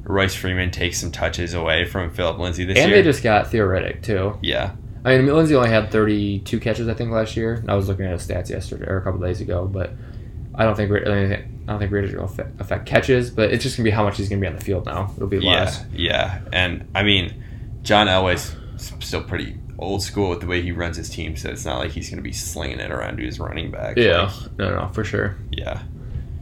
[0.05, 2.97] Royce Freeman takes some touches away from Philip Lindsay this And year.
[2.97, 4.39] And they just got theoretic too.
[4.41, 7.63] yeah, I mean, Lindsay only had 32 catches, I think, last year.
[7.69, 9.91] I was looking at his stats yesterday or a couple days ago, but
[10.55, 13.85] I don't think I don't think Raiders will affect, affect catches, but it's just gonna
[13.85, 15.13] be how much he's gonna be on the field now.
[15.17, 15.85] It'll be yeah, less.
[15.93, 16.41] yeah.
[16.53, 17.43] And I mean,
[17.83, 21.65] John Elway's still pretty old school with the way he runs his team, so it's
[21.65, 23.97] not like he's going to be slinging it around to his running back.
[23.97, 25.37] Yeah, Like, no, no, for sure.
[25.51, 25.83] yeah.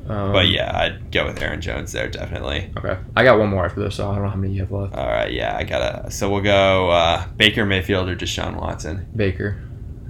[0.09, 2.71] Um, But yeah, I'd go with Aaron Jones there definitely.
[2.77, 4.71] Okay, I got one more after this, so I don't know how many you have
[4.71, 4.95] left.
[4.95, 6.11] All right, yeah, I gotta.
[6.11, 9.07] So we'll go uh, Baker Mayfield or Deshaun Watson.
[9.17, 9.63] Baker.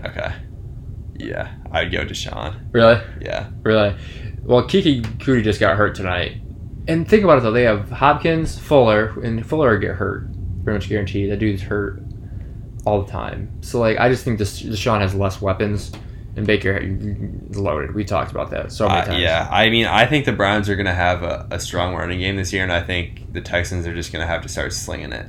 [0.04, 0.32] Okay.
[1.16, 2.56] Yeah, I'd go Deshaun.
[2.72, 3.00] Really?
[3.20, 3.50] Yeah.
[3.62, 3.94] Really?
[4.42, 6.38] Well, Keke Coutee just got hurt tonight.
[6.88, 10.26] And think about it though, they have Hopkins, Fuller, and Fuller get hurt.
[10.64, 11.30] Pretty much guaranteed.
[11.30, 12.02] That dude's hurt
[12.87, 13.51] all the time.
[13.62, 15.92] So like, I just think this Deshaun has less weapons,
[16.37, 17.94] and Baker is loaded.
[17.94, 19.20] We talked about that so many Uh, times.
[19.23, 22.18] yeah, I mean, I think the Browns are going to have a, a strong running
[22.20, 24.73] game this year, and I think the Texans are just going to have to start
[24.73, 25.27] slinging it.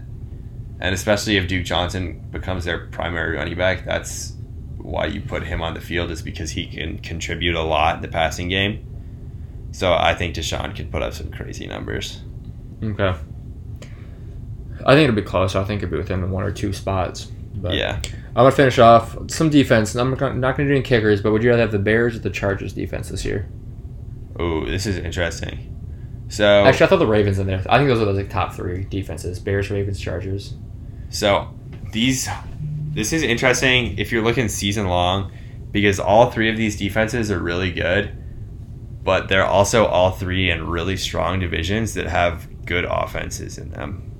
[0.79, 4.33] And especially if Duke Johnson becomes their primary running back, that's
[4.77, 8.01] why you put him on the field, is because he can contribute a lot in
[8.01, 8.85] the passing game.
[9.71, 12.21] So I think Deshaun could put up some crazy numbers.
[12.83, 13.13] Okay.
[14.85, 15.55] I think it'll be close.
[15.55, 17.31] I think it'll be within one or two spots.
[17.55, 18.01] But yeah.
[18.29, 19.95] I'm gonna finish off some defense.
[19.95, 22.29] I'm not gonna do any kickers, but would you rather have the Bears or the
[22.29, 23.47] Chargers defense this year?
[24.37, 25.71] Oh, this is interesting.
[26.27, 27.63] So Actually, I thought the Ravens in there.
[27.69, 30.55] I think those are the like, top three defenses: Bears, Ravens, Chargers.
[31.09, 31.53] So
[31.91, 32.27] these
[32.93, 35.31] this is interesting if you're looking season long
[35.71, 38.11] because all three of these defenses are really good,
[39.03, 44.11] but they're also all three in really strong divisions that have good offenses in them.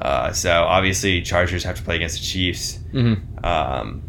[0.00, 2.78] Uh, so obviously Chargers have to play against the Chiefs.
[2.92, 3.44] Mm-hmm.
[3.44, 4.02] Um,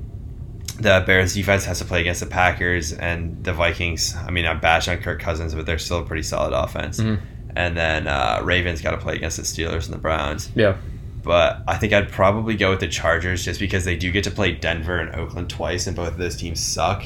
[0.80, 4.16] the Bears defense has to play against the Packers and the Vikings.
[4.16, 7.00] I mean, I'm bash on Kirk Cousins, but they're still a pretty solid offense.
[7.00, 7.20] Mhm.
[7.56, 10.76] And then uh, Ravens got to play against the Steelers and the Browns Yeah.
[11.24, 14.32] but I think I'd probably go with the Chargers just because they do get to
[14.32, 17.06] play Denver and Oakland twice, and both of those teams suck.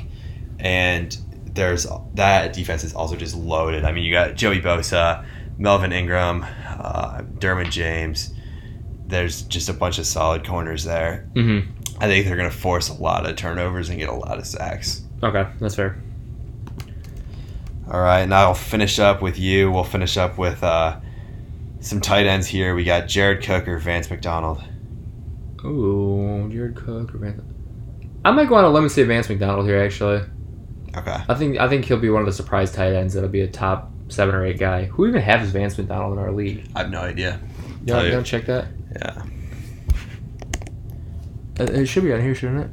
[0.59, 3.85] And there's that defense is also just loaded.
[3.85, 5.25] I mean, you got Joey Bosa,
[5.57, 8.33] Melvin Ingram, uh, Derwin James.
[9.11, 11.29] There's just a bunch of solid corners there.
[11.33, 11.69] Mm-hmm.
[12.01, 14.47] I think they're going to force a lot of turnovers and get a lot of
[14.47, 15.03] sacks.
[15.21, 16.01] Okay, that's fair.
[17.91, 19.69] All right, now I'll finish up with you.
[19.71, 20.99] We'll finish up with uh,
[21.81, 22.73] some tight ends here.
[22.73, 24.63] We got Jared Cook or Vance McDonald.
[25.65, 27.13] Ooh, Jared Cook.
[27.13, 27.41] or Vance-
[28.23, 29.81] I might go on a limb and say Vance McDonald here.
[29.83, 30.21] Actually,
[30.95, 31.17] Okay.
[31.29, 33.13] I think I think he'll be one of the surprise tight ends.
[33.13, 34.85] That'll be a top seven or eight guy.
[34.85, 36.65] Who even has Vance McDonald in our league?
[36.75, 37.39] I have no idea.
[37.81, 38.15] You Tell don't, you you.
[38.15, 38.65] don't check that?
[38.93, 39.23] Yeah.
[41.59, 42.71] Uh, It should be on here, shouldn't it?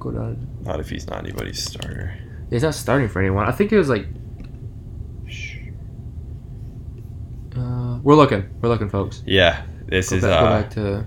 [0.00, 0.46] Go down.
[0.62, 2.16] Not if he's not anybody's starter.
[2.50, 3.46] He's not starting for anyone.
[3.46, 4.06] I think it was like.
[7.56, 8.48] Uh, we're looking.
[8.60, 9.22] We're looking, folks.
[9.26, 9.64] Yeah.
[9.86, 11.06] This Go is back, go uh back to.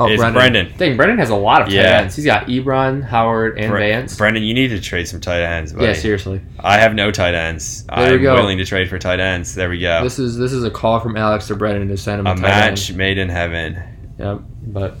[0.00, 0.32] Oh, It's Brendan.
[0.40, 0.72] Brendan.
[0.78, 2.00] Dang, Brendan has a lot of tight Yeah.
[2.02, 2.14] ends.
[2.14, 4.16] He's got Ebron, Howard, and Bre- Vance.
[4.16, 5.72] Brendan, you need to trade some tight ends.
[5.72, 5.86] Buddy.
[5.86, 6.40] yeah, seriously.
[6.60, 7.84] I have no tight ends.
[7.86, 8.34] There I'm go.
[8.34, 9.56] willing to trade for tight ends.
[9.56, 10.04] There we go.
[10.04, 12.36] This is this is a call from Alex to Brendan to send him a, a
[12.36, 12.98] match end.
[12.98, 13.82] made in heaven.
[14.20, 14.40] Yep.
[14.68, 14.96] But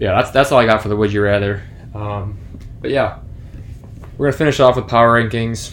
[0.00, 1.62] yeah, that's that's all I got for the Would You Rather.
[1.94, 2.36] Um,
[2.80, 3.18] but yeah,
[4.18, 5.72] we're gonna finish off with power rankings.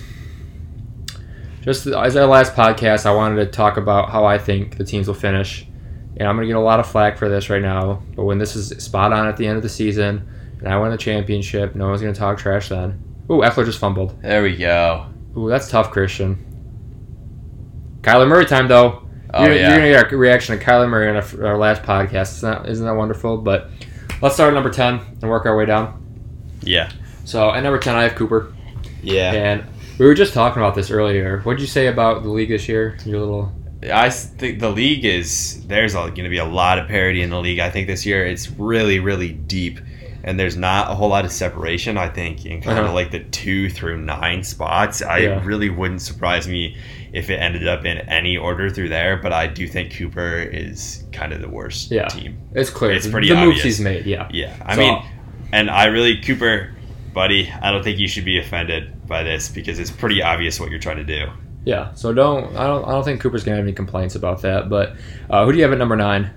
[1.61, 5.07] Just as our last podcast, I wanted to talk about how I think the teams
[5.07, 5.67] will finish,
[6.17, 8.01] and I'm gonna get a lot of flack for this right now.
[8.15, 10.27] But when this is spot on at the end of the season,
[10.59, 13.03] and I win the championship, no one's gonna talk trash then.
[13.29, 14.21] Ooh, Ekeler just fumbled.
[14.21, 15.05] There we go.
[15.37, 16.43] Ooh, that's tough, Christian.
[18.01, 19.03] Kyler Murray time though.
[19.33, 19.69] Oh you're, yeah.
[19.69, 22.37] you're gonna get our reaction to Kyler Murray on our, our last podcast.
[22.37, 23.37] Isn't that, isn't that wonderful?
[23.37, 23.69] But
[24.21, 26.03] let's start at number ten and work our way down.
[26.61, 26.91] yeah.
[27.25, 28.53] So at number ten, I have Cooper,
[29.03, 29.33] Yeah.
[29.33, 29.65] and
[29.99, 31.41] we were just talking about this earlier.
[31.41, 32.97] What did you say about the league this year?
[33.03, 33.51] Your little
[33.83, 37.39] I think the league is there's going to be a lot of parity in the
[37.39, 37.59] league.
[37.59, 39.79] I think this year it's really really deep,
[40.23, 41.97] and there's not a whole lot of separation.
[41.97, 42.87] I think in kind Uh-huh.
[42.89, 45.01] of like the two through nine spots.
[45.01, 45.41] I Yeah.
[45.45, 46.75] really wouldn't surprise me
[47.13, 49.17] if it ended up in any order through there.
[49.17, 52.07] But I do think Cooper is kind of the worst Yeah.
[52.07, 52.37] team.
[52.55, 52.91] it's clear.
[52.91, 54.05] It's pretty the moves he's made.
[54.05, 54.27] Yeah.
[54.31, 54.97] Yeah, I So- mean,
[55.53, 56.71] and I really Cooper,
[57.13, 57.49] buddy.
[57.61, 60.79] I don't think you should be offended by this because it's pretty obvious what you're
[60.79, 61.27] trying to do.
[61.67, 61.93] Yeah.
[61.95, 64.69] So don't I don't I don't think Cooper's gonna have any complaints about that.
[64.69, 64.95] But
[65.29, 66.31] uh, who do you have at number nine?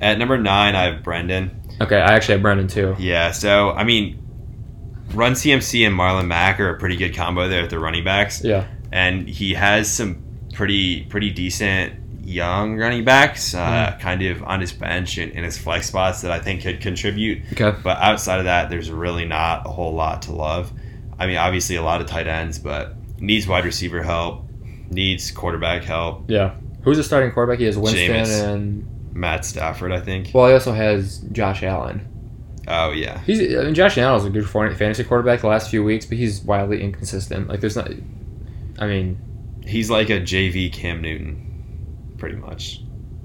[0.00, 1.60] At number nine, I have Brendan.
[1.78, 2.96] Okay, I actually have Brendan too.
[2.98, 4.16] Yeah, so I mean,
[5.12, 8.42] Run CMC and Marlon Mack are a pretty good combo there at the running backs,
[8.42, 8.66] Yeah.
[8.90, 10.22] and he has some
[10.54, 15.58] pretty pretty decent young running backs, uh, kind of on his bench and in his
[15.58, 17.42] flex spots that I think could contribute.
[17.52, 17.76] Okay.
[17.82, 20.72] But outside of that, there's really not a whole lot to love.
[21.18, 24.44] I mean, obviously a lot of tight ends, but needs wide receiver help,
[24.90, 26.30] needs quarterback help.
[26.30, 26.54] Yeah.
[26.82, 27.58] Who's the starting quarterback?
[27.58, 28.42] He has Winston Jameis.
[28.48, 30.30] and Matt Stafford, I think.
[30.32, 32.06] well, he also has Josh Allen.
[32.68, 35.82] Oh yeah, He's I mean, Josh Allen is a good fantasy quarterback the last few
[35.82, 37.48] weeks, but he's wildly inconsistent.
[37.48, 37.90] Like there's not.
[38.78, 39.18] I mean,
[39.66, 42.80] he's like a JV Cam Newton, pretty much.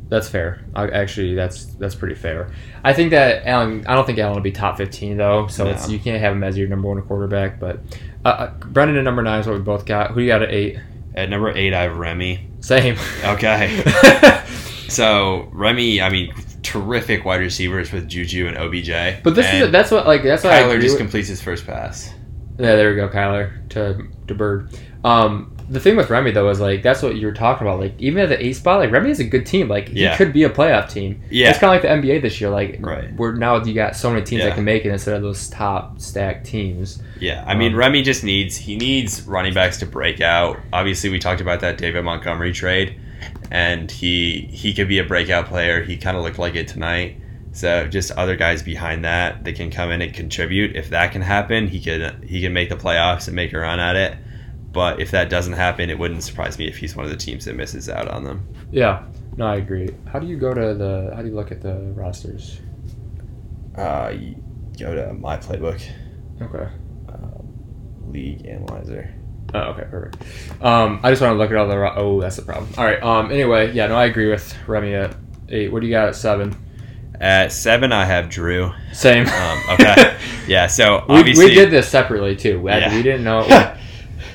[0.09, 0.65] that's fair.
[0.73, 2.51] I, actually, that's that's pretty fair.
[2.83, 3.85] I think that Allen.
[3.87, 5.93] I don't think Allen will be top fifteen though, so it's No.
[5.93, 7.59] you can't have him as your number one quarterback.
[7.59, 7.79] But
[8.25, 10.09] uh, uh, Brendan at number nine is what we both got.
[10.11, 10.77] Who do you got at eight?
[11.13, 12.49] At number eight, I have Remy.
[12.59, 12.97] Same.
[13.23, 13.81] Okay.
[14.87, 19.23] So Remy, I mean, terrific wide receivers with Juju and OBJ.
[19.23, 21.65] but this and is that's what like that's what I Kyler just completes his first
[21.65, 22.13] pass.
[22.57, 24.77] Yeah, there we go, Kyler to to Bird.
[25.03, 27.79] Um, the thing with Remy though is like that's what you were talking about.
[27.79, 29.67] Like even at the eight spot, like Remy is a good team.
[29.67, 30.15] Like he Yeah.
[30.17, 31.21] could be a playoff team.
[31.29, 31.49] Yeah.
[31.49, 32.49] It's kind of like the NBA this year.
[32.49, 33.13] Like Right.
[33.15, 34.49] we're now you got so many teams Yeah.
[34.49, 37.01] that can make it instead of those top stacked teams.
[37.19, 40.59] Yeah, I mean, Um, Remy just needs he needs running backs to break out.
[40.73, 42.95] Obviously, we talked about that David Montgomery trade,
[43.51, 45.81] and he he could be a breakout player.
[45.83, 47.17] He kind of looked like it tonight.
[47.53, 50.75] So just other guys behind that that can come in and contribute.
[50.75, 53.79] If that can happen, he could he can make the playoffs and make a run
[53.79, 54.15] at it.
[54.75, 57.45] But if that doesn't happen, it wouldn't surprise me if he's one of the teams
[57.45, 58.45] that misses out on them.
[58.71, 59.03] Yeah,
[59.37, 59.89] no, I agree.
[60.11, 61.13] How do you go to the?
[61.15, 62.59] How do you look at the rosters?
[63.77, 64.11] Uh,
[64.77, 65.81] go to my playbook,
[66.41, 66.67] Okay.
[67.09, 69.13] um, league analyzer.
[69.53, 70.17] Oh, okay, perfect.
[70.61, 71.77] Um, I just want to look at all the.
[71.77, 72.67] Ro- oh, that's the problem.
[72.77, 73.01] All right.
[73.01, 73.31] Um.
[73.31, 73.87] Anyway, yeah.
[73.87, 75.15] No, I agree with Remy at
[75.49, 75.71] eight.
[75.71, 76.53] What do you got at seven?
[77.21, 78.73] At seven, I have Drew.
[78.91, 79.25] Same.
[79.27, 80.17] Um, okay.
[80.47, 80.67] Yeah.
[80.67, 82.59] So we, obviously, we did this separately too.
[82.59, 82.93] We, Yeah.
[82.93, 83.41] we didn't know.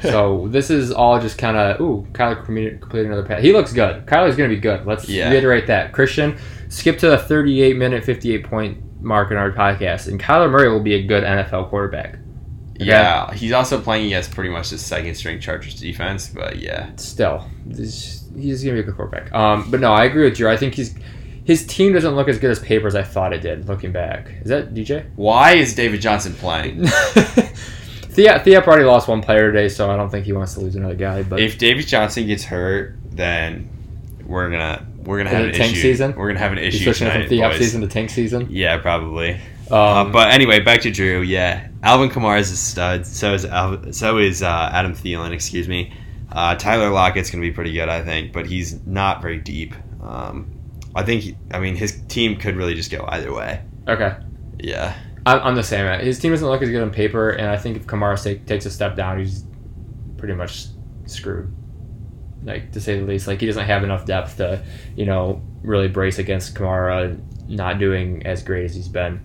[0.02, 3.42] so this is all just kind of ooh, Kyler completed another pass.
[3.42, 4.06] He looks good.
[4.06, 4.86] Kyler's gonna be good.
[4.86, 5.30] Let's Yeah.
[5.30, 5.92] reiterate that.
[5.92, 6.36] Christian,
[6.68, 10.80] skip to the 38 minute, 58 point mark in our podcast, and Kyler Murray will
[10.80, 12.16] be a good NFL quarterback.
[12.82, 16.90] Yeah, he's also playing against pretty much the second string Chargers defense, but yeah.
[16.96, 19.32] Still, this- he's gonna be a good quarterback.
[19.34, 20.48] Um, but no, I agree with you.
[20.48, 20.94] I think he's
[21.44, 23.66] his team doesn't look as good as paper as I thought it did.
[23.68, 25.04] Looking back, is that DJ?
[25.16, 26.84] Why is David Johnson playing?
[28.10, 30.76] Thea Thea already lost one player today, so I don't think he wants to lose
[30.76, 31.22] another guy.
[31.22, 33.68] But if David Johnson gets hurt, then
[34.24, 35.80] we're gonna we're gonna Is have an tank issue.
[35.82, 36.14] season?
[36.16, 38.48] We're gonna have an he's issue switching tonight, from Thea season to tank season.
[38.50, 39.34] Yeah, probably.
[39.70, 41.20] Um, uh, but anyway, back to Drew.
[41.22, 43.06] Yeah, Alvin Kamara is a stud.
[43.06, 45.32] So is Al- so is uh, Adam Thielen.
[45.32, 45.92] Excuse me.
[46.32, 49.74] Uh, Tyler Lockett's gonna be pretty good, I think, but he's not very deep.
[50.02, 50.50] Um,
[50.94, 51.36] I think.
[51.52, 53.62] I mean, his team could really just go either way.
[53.88, 54.16] okay.
[54.58, 54.94] Yeah.
[55.26, 56.00] I'm, I'm the same.
[56.00, 58.66] His team doesn't look as good on paper, and I think if Kamara take, takes
[58.66, 59.44] a step down, he's
[60.16, 60.66] pretty much
[61.06, 61.54] screwed.
[62.42, 64.64] Like to say the least, like he doesn't have enough depth to,
[64.96, 69.20] you know, really brace against Kamara not doing as great as he's been.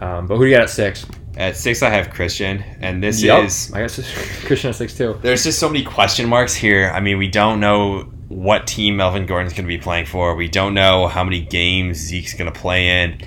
[0.00, 1.06] Um, but who do you got at six?
[1.36, 3.44] At six, I have Christian, and this Yup.
[3.44, 3.96] is I guess
[4.44, 5.18] Christian at six too.
[5.22, 6.92] there's just so many question marks here.
[6.94, 10.34] I mean, we don't know what team Melvin Gordon's going to be playing for.
[10.34, 13.18] We don't know how many games Zeke's going to play in.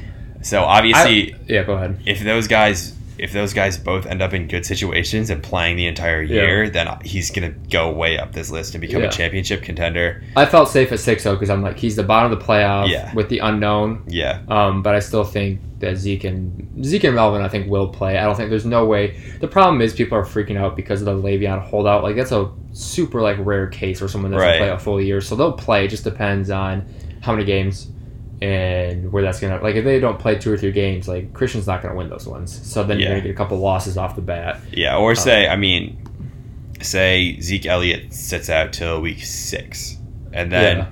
[0.48, 2.00] So obviously, Yeah, go ahead.
[2.06, 5.88] if those guys if those guys both end up in good situations and playing the
[5.88, 9.08] entire year, then he's going to go way up this list and become Yeah.
[9.08, 10.22] a championship contender.
[10.36, 12.89] I felt safe at six though because I'm like he's the bottom of the playoff
[12.91, 13.12] Yeah.
[13.16, 14.04] with the unknown.
[14.08, 14.41] Yeah.
[14.48, 18.20] Um, but I still think that Zeke and Zeke and Melvin, I think, will play.
[18.20, 19.18] I don't think there's no way.
[19.39, 22.04] The problem is people are freaking out because of the Le'Veon holdout.
[22.04, 24.60] Like that's a super like rare case where someone doesn't Right.
[24.60, 25.86] play a full year, so they'll play.
[25.86, 26.86] It just depends on
[27.22, 27.88] how many games
[28.41, 29.61] and where that's gonna.
[29.61, 32.27] Like if they don't play two or three games, like Christian's not gonna win those
[32.27, 32.51] ones.
[32.69, 34.59] So then you're gonna get a couple losses off the bat.
[34.71, 35.97] Yeah, or say, I mean,
[36.81, 39.97] say Zeke Elliott sits out till week six,
[40.33, 40.85] and then Yeah.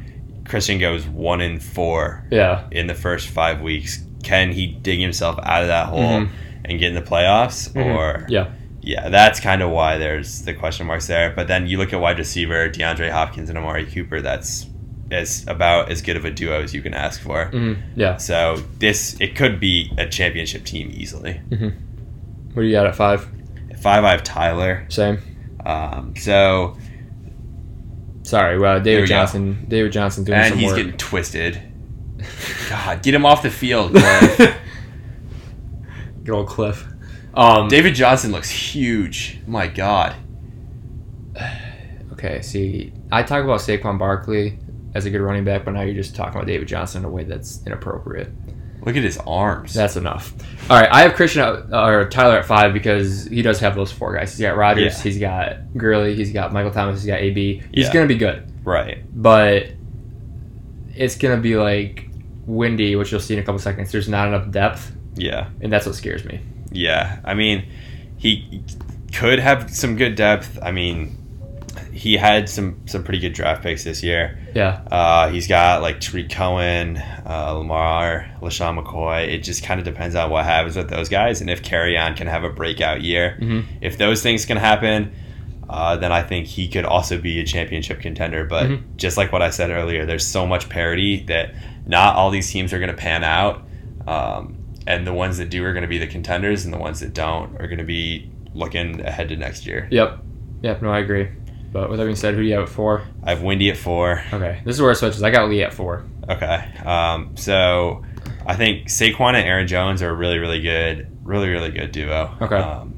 [0.46, 2.64] Christian goes one in four Yeah.
[2.72, 4.04] in the first five weeks.
[4.24, 6.30] Can he dig himself out of that hole Mhm.
[6.66, 7.72] and get in the playoffs?
[7.74, 7.86] Mhm.
[7.96, 8.48] Or Yeah.
[8.82, 11.32] yeah, that's kind of why there's the question marks there.
[11.36, 14.22] But then you look at wide receiver, DeAndre Hopkins and Amari Cooper.
[14.22, 14.66] That's
[15.12, 17.46] is about as good of a duo as you can ask for.
[17.48, 18.18] hmm Yeah.
[18.18, 21.42] So this it could be a championship team easily.
[22.54, 23.28] What do you got at five?
[23.70, 24.86] At five, I have Tyler.
[24.90, 25.20] Same.
[25.66, 26.78] Um, so
[28.24, 29.16] Sorry, well, David we go.
[29.16, 29.66] Johnson.
[29.68, 30.78] David Johnson doing and some he's work.
[30.78, 31.62] getting twisted.
[32.70, 33.92] God, get him off the field.
[33.92, 34.56] Cliff.
[36.24, 36.88] Good old Cliff.
[37.36, 39.40] Um, David Johnson looks huge.
[39.46, 40.16] My God.
[42.14, 44.58] Okay, see, I talk about Saquon Barkley
[44.96, 47.12] as a good running back, but now you're just talking about David Johnson in a
[47.12, 48.32] way that's inappropriate.
[48.82, 49.74] Look at his arms.
[49.74, 50.34] That's enough.
[50.70, 53.92] All right, I have Christian at, or Tyler at five because he does have those
[53.92, 54.32] four guys.
[54.38, 55.04] He's got Rodgers, Yeah.
[55.04, 57.62] he's got Gurley, he's got Michael Thomas, he's got AB.
[57.74, 57.94] He's Yeah.
[57.94, 59.00] gonna be good, right.
[59.14, 59.68] but
[60.96, 62.08] it's gonna be like
[62.46, 63.92] windy, which you'll see in a couple seconds.
[63.92, 65.48] There's not enough depth, Yeah.
[65.62, 66.40] and that's what scares me.
[66.72, 67.18] Yeah.
[67.26, 67.66] I mean,
[68.18, 68.62] he
[69.14, 70.60] could have some good depth.
[70.62, 71.18] I mean,
[71.94, 74.38] he had some some pretty good draft picks this year.
[74.54, 79.28] Yeah, Uh, he's got like Tarik Cohen, uh, Lamar, LeSean McCoy.
[79.28, 82.28] It just kind of depends on what happens with those guys and if Kerryon can
[82.28, 83.38] have a breakout year.
[83.42, 83.64] Mhm.
[83.82, 85.12] If those things can happen,
[85.70, 88.46] uh, then I think he could also be a championship contender.
[88.46, 88.82] But Mhm.
[88.98, 91.54] just like what I said earlier, there's so much parity that
[91.88, 93.68] not all these teams are going to pan out.
[94.08, 94.58] Um,
[94.88, 97.14] and the ones that do are going to be the contenders, and the ones that
[97.14, 99.88] don't are going to be looking ahead to next year.
[99.92, 100.20] yep,
[100.62, 100.82] yep.
[100.82, 101.28] No, I agree.
[101.76, 103.06] But with that being said, who do you have at four?
[103.22, 104.24] I have Windy at four.
[104.32, 105.22] Okay, this is where it switches.
[105.22, 106.06] I got Lee at four.
[106.30, 106.72] Okay.
[106.86, 108.06] Um, so
[108.46, 112.34] I think Saquon and Aaron Jones are a really, really good, really, really good duo.
[112.42, 112.56] Okay.
[112.56, 112.94] Um,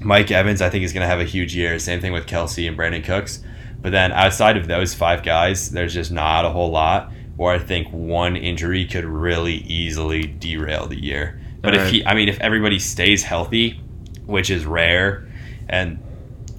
[0.00, 1.78] Mike Evans, I think, is going to have a huge year.
[1.78, 3.40] Same thing with Kelce and Brandin Cooks.
[3.80, 7.60] But then outside of those five guys, there's just not a whole lot where I
[7.60, 11.40] think one injury could really easily derail the year.
[11.60, 13.80] But if he, I mean, if everybody stays healthy,
[14.26, 15.28] which is rare,
[15.68, 16.00] and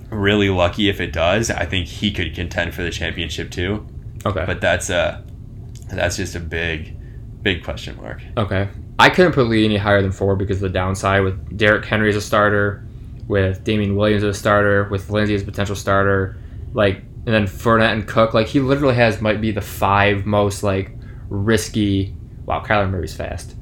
[0.10, 3.86] really lucky if it does, I think he could contend for the championship too
[4.26, 4.44] Okay.
[4.46, 5.24] but that's a
[5.92, 6.96] that's just a big
[7.42, 8.68] big question mark Okay.
[9.00, 12.10] I couldn't put Lee any higher than four because of the downside with Derrick Henry
[12.10, 12.84] as a starter,
[13.30, 16.36] with Damien Williams as a starter, with Lindsay as a potential starter,
[16.74, 18.34] like, and then Fournette and Cook.
[18.34, 20.92] Like, he literally has might be the five most like
[21.30, 22.14] risky.
[22.46, 23.56] Wow, Kyler Murray's fast.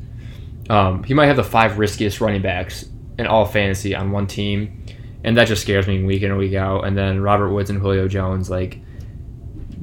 [0.72, 2.86] Um, he might have the five riskiest running backs
[3.20, 4.86] in all fantasy on one team,
[5.24, 6.86] and that just scares me week in and week out.
[6.86, 8.80] And then Robert Woods and Julio Jones, like,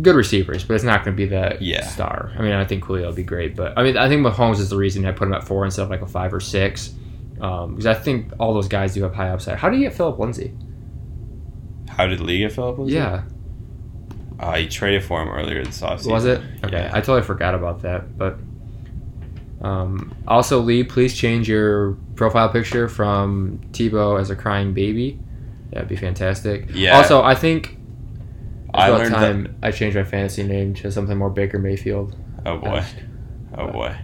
[0.02, 1.84] good receivers, but it's not going to be the Yeah.
[1.86, 2.32] star.
[2.36, 4.68] I mean, I think Julio will be great, but I mean, I think Mahomes is
[4.70, 6.92] the reason I put him at four instead of like a five or six,
[7.40, 9.56] um, because I think all those guys do have high upside.
[9.58, 10.52] How do you get Philip Lindsay?
[11.88, 12.96] how did lee get philip Lindsay?
[12.96, 13.22] Yeah,
[14.40, 16.40] uh, he traded for him earlier this offseason was it?
[16.64, 16.90] Okay, Yeah.
[16.92, 18.18] I totally forgot about that.
[18.18, 18.38] But
[19.64, 25.18] um, also, Lee, please change your profile picture from Tebow as a crying baby.
[25.70, 26.66] That'd be fantastic.
[26.72, 26.96] Yeah.
[26.98, 27.78] Also, I think
[28.74, 32.14] I about learned time that I changed my fantasy name to something more Baker Mayfield.
[32.44, 32.84] oh boy
[33.56, 33.96] oh boy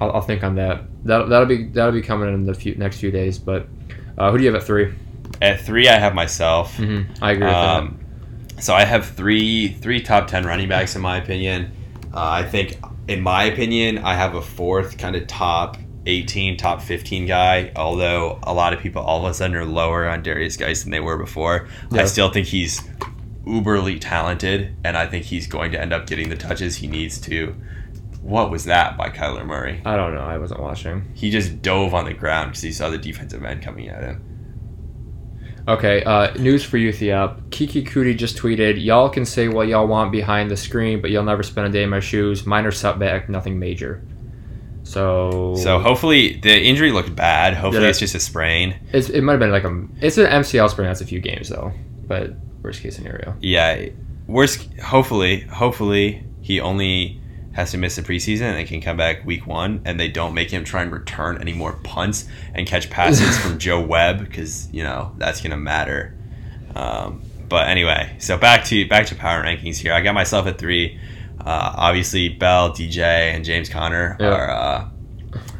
[0.00, 0.84] I'll, I'll think on that.
[1.04, 3.38] That'll, that'll be that'll be coming in the few, next few days.
[3.38, 3.68] But
[4.16, 4.92] uh, who do you have at three?
[5.42, 7.24] at three i have myself Mm-hmm.
[7.24, 8.00] I agree with um,
[8.60, 11.72] so i have three three top 10 running backs in my opinion
[12.14, 12.78] uh, i think
[13.08, 15.76] in my opinion i have a fourth kind of top
[16.06, 20.06] 18 top 15 guy although a lot of people all of a sudden are lower
[20.08, 22.82] on Derrius Guice than they were before i still think he's
[23.46, 27.20] uberly talented and i think he's going to end up getting the touches he needs
[27.20, 27.54] to
[28.24, 29.82] what was that by Kyler Murray?
[29.84, 30.22] I don't know.
[30.22, 31.12] I wasn't watching.
[31.12, 34.33] He just dove on the ground because he saw the defensive end coming at him.
[35.66, 37.40] Okay, uh, news for you, Theop.
[37.48, 41.24] Keke Coutee just tweeted, Y'all can say what y'all want behind the screen, but you'll
[41.24, 42.44] never spend a day in my shoes.
[42.44, 44.02] Minor setback, nothing major.
[44.82, 45.54] So.
[45.56, 47.54] So hopefully the injury looked bad.
[47.54, 48.78] Hopefully it's just a sprain.
[48.92, 49.86] It's, it might have been like a.
[50.04, 50.88] It's an MCL sprain.
[50.88, 51.72] That's a few games, though.
[52.06, 53.34] But worst case scenario.
[53.40, 53.88] Yeah,
[54.26, 54.68] worst.
[54.80, 57.22] Hopefully, hopefully he only
[57.54, 60.50] has to miss the preseason and can come back week one, and they don't make
[60.50, 64.82] him try and return any more punts and catch passes from Joe Webb because you
[64.82, 66.16] know that's gonna matter.
[66.74, 69.92] Um, but anyway, so back to back to power rankings here.
[69.92, 70.98] I got myself at three.
[71.40, 72.98] Uh, obviously, Bell, DJ,
[73.34, 74.26] and James Conner Yeah.
[74.28, 74.88] are uh,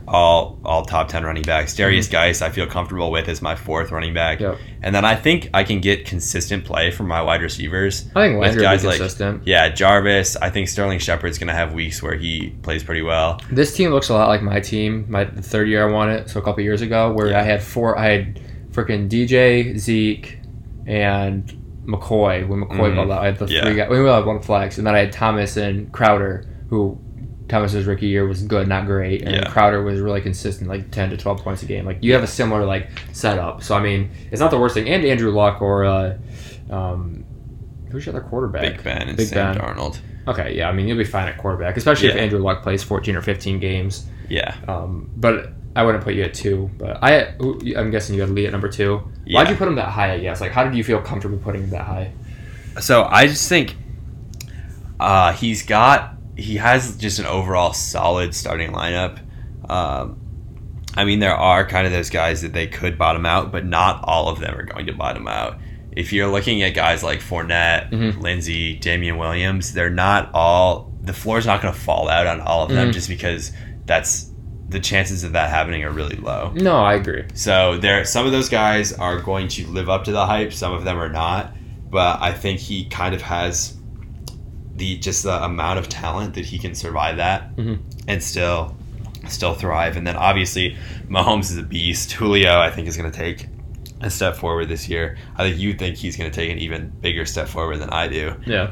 [0.06, 1.74] all all top ten running backs.
[1.74, 4.40] Derrius Guice, I feel comfortable with as my fourth running back.
[4.40, 4.58] Yep.
[4.82, 8.04] And then I think I can get consistent play from my wide receivers.
[8.14, 9.46] I think will guys like- consistent.
[9.46, 10.36] Yeah, Jarvis.
[10.36, 13.40] I think Sterling Shepard's going to have weeks where he plays pretty well.
[13.50, 16.28] This team looks a lot like my team, my the third year I won it,
[16.28, 17.40] so a couple years ago, where Yeah.
[17.40, 17.98] I had four.
[17.98, 18.40] I had
[18.72, 20.38] freaking DJ, Zeke,
[20.86, 21.50] and
[21.86, 22.46] McCoy.
[22.46, 22.96] When McCoy Mhm.
[22.96, 23.62] balled out, I had the Yeah.
[23.64, 23.88] three guys.
[23.90, 26.98] We only had one flex, and then I had Thomas and Crowder, who
[27.48, 29.50] Thomas's rookie year was good, not great, and Yeah.
[29.50, 31.84] Crowder was really consistent, like ten to twelve points a game.
[31.84, 33.62] Like you have a similar like setup.
[33.62, 34.88] So I mean, it's not the worst thing.
[34.88, 36.16] And Andrew Luck or uh,
[36.70, 37.24] um,
[37.90, 38.62] who's your other quarterback?
[38.62, 39.62] Big Ben and Big Sam Ben.
[39.62, 39.98] Darnold.
[40.26, 43.14] Okay, yeah, I mean you'll be fine at quarterback, especially if Andrew Luck plays fourteen
[43.14, 44.06] or fifteen games.
[44.30, 44.56] Yeah.
[44.66, 46.70] Um, but I wouldn't put you at two.
[46.78, 47.34] But I,
[47.76, 49.02] I'm guessing you had Lee at number two.
[49.30, 50.14] Why'd you put him that high?
[50.14, 50.40] I guess.
[50.40, 52.12] Like, how did you feel comfortable putting him that high?
[52.80, 53.76] So I just think
[54.98, 59.18] uh, he's got he has just an overall solid starting lineup.
[59.68, 60.18] Um,
[60.96, 64.00] I mean, there are kind of those guys that they could bottom out, but not
[64.04, 65.58] all of them are going to bottom out.
[65.92, 68.20] If you're looking at guys like Fournette, Mhm.
[68.20, 72.64] Lindsay, Damien Williams, they're not all the floor's not going to fall out on all
[72.64, 72.92] of them Mhm.
[72.94, 73.52] just because
[73.86, 74.30] that's
[74.70, 76.50] the chances of that happening are really low.
[76.54, 77.24] No, I agree.
[77.34, 80.52] So there, some of those guys are going to live up to the hype.
[80.54, 81.54] Some of them are not.
[81.90, 83.73] But I think he kind of has
[84.76, 87.78] the just the amount of talent that he can survive that Mhm.
[88.08, 88.76] and still
[89.28, 89.96] still thrive.
[89.96, 90.76] And then obviously
[91.08, 92.12] Mahomes is a beast.
[92.12, 93.46] Julio, I think, is going to take
[94.02, 95.16] a step forward this year.
[95.36, 98.06] I think you think he's going to take an even bigger step forward than I
[98.08, 98.34] do.
[98.44, 98.70] Yeah.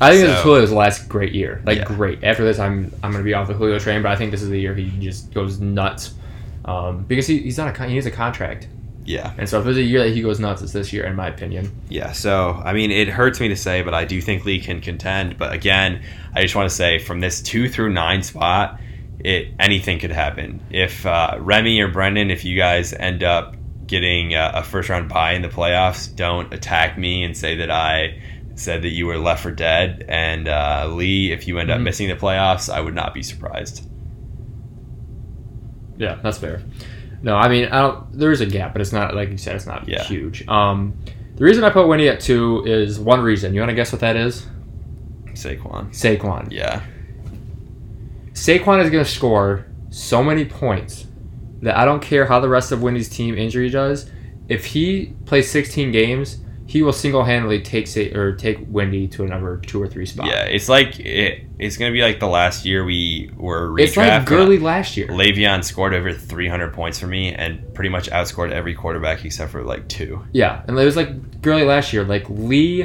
[0.00, 1.60] I think this is So- Julio's last great year.
[1.66, 1.84] Like Yeah.
[1.84, 2.22] great.
[2.22, 4.48] After this, I'm I'm gonna be off the Julio train, but I think this is
[4.50, 6.14] the year he just goes nuts.
[6.64, 8.68] Um, because he, he's not a needs a contract,
[9.08, 9.32] Yeah.
[9.38, 11.28] and so if there's a year that he goes nuts, it's this year, in my
[11.28, 11.72] opinion.
[11.88, 14.80] Yeah, so I mean, it hurts me to say, but I do think Lee can
[14.82, 15.38] contend.
[15.38, 16.02] But again,
[16.34, 18.78] I just want to say from this two through nine spot,
[19.20, 20.60] it anything could happen.
[20.70, 23.56] If uh, Remy or Brendan, if you guys end up
[23.86, 27.70] getting uh, a first round bye in the playoffs, don't attack me and say that
[27.70, 28.20] I
[28.56, 30.04] said that you were left for dead.
[30.08, 31.84] And uh, Lee, if you end up Mhm.
[31.84, 33.88] missing the playoffs, I would not be surprised.
[35.96, 36.62] Yeah, that's fair.
[37.22, 38.12] No, I mean, I don't.
[38.12, 39.56] There is a gap, but it's not like you said.
[39.56, 40.02] It's not Yeah.
[40.04, 40.46] huge.
[40.48, 40.94] Um,
[41.36, 43.54] the reason I put Winnie at two is one reason.
[43.54, 44.46] You want to guess what that is?
[45.34, 45.90] Saquon.
[45.90, 46.48] Saquon.
[46.50, 46.80] Yeah.
[48.32, 51.06] Saquon is going to score so many points
[51.62, 54.10] that I don't care how the rest of Wendy's team injury does.
[54.48, 56.38] If he plays 16 games,
[56.68, 60.26] he will single-handedly take Sa- or take Wendy to a number two or three spot.
[60.26, 63.80] Yeah, it's like it, it's gonna be like the last year we were redraft.
[63.80, 65.08] it's like Gurley last year.
[65.08, 69.64] Le'Veon scored over 300 points for me and pretty much outscored every quarterback except for
[69.64, 70.22] like two.
[70.32, 72.04] Yeah, and it was like Gurley last year.
[72.04, 72.82] Like Lee,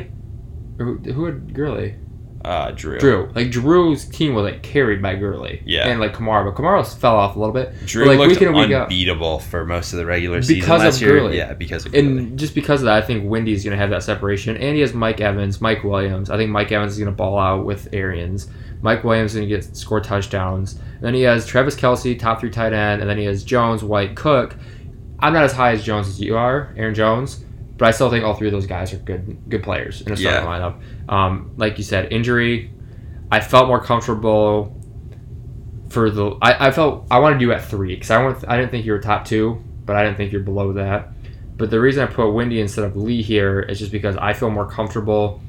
[0.79, 1.95] or who who had Gurley?
[2.43, 2.99] Uh, Drew.
[2.99, 3.31] Drew.
[3.35, 5.61] Like Drew's team was like carried by Gurley.
[5.65, 5.87] Yeah.
[5.87, 7.73] and like Kamara, but Kamara fell off a little bit.
[7.85, 10.55] Drew But, like, looked week in week out- unbeatable for most of the regular season
[10.61, 11.11] Because of last year.
[11.19, 11.37] Gurley.
[11.37, 12.05] Yeah, because of Gurley.
[12.07, 14.57] And just because of that, I think Wendy's going to have that separation.
[14.57, 16.29] And he has Mike Evans, Mike Williams.
[16.29, 18.49] I think Mike Evans is going to ball out with Arians.
[18.81, 20.73] Mike Williams is going to get score touchdowns.
[20.73, 22.99] And then he has Travis Kelce, top three tight end.
[22.99, 24.57] And then he has Jones, White, Cook.
[25.19, 27.45] I'm not as high as Jones as you are, Aaron Jones.
[27.77, 30.17] But I still think all three of those guys are good good players in a
[30.17, 30.47] starting Yeah.
[31.07, 31.11] lineup.
[31.11, 32.71] Um, like you said, injury.
[33.31, 34.79] I felt more comfortable
[35.89, 36.37] for the.
[36.41, 38.47] I, I felt I wanted you at three because I want.
[38.47, 41.09] I didn't think you were top two, but I didn't think you're below that.
[41.55, 44.49] But the reason I put Wendy instead of Lee here is just because I feel
[44.49, 45.41] more comfortable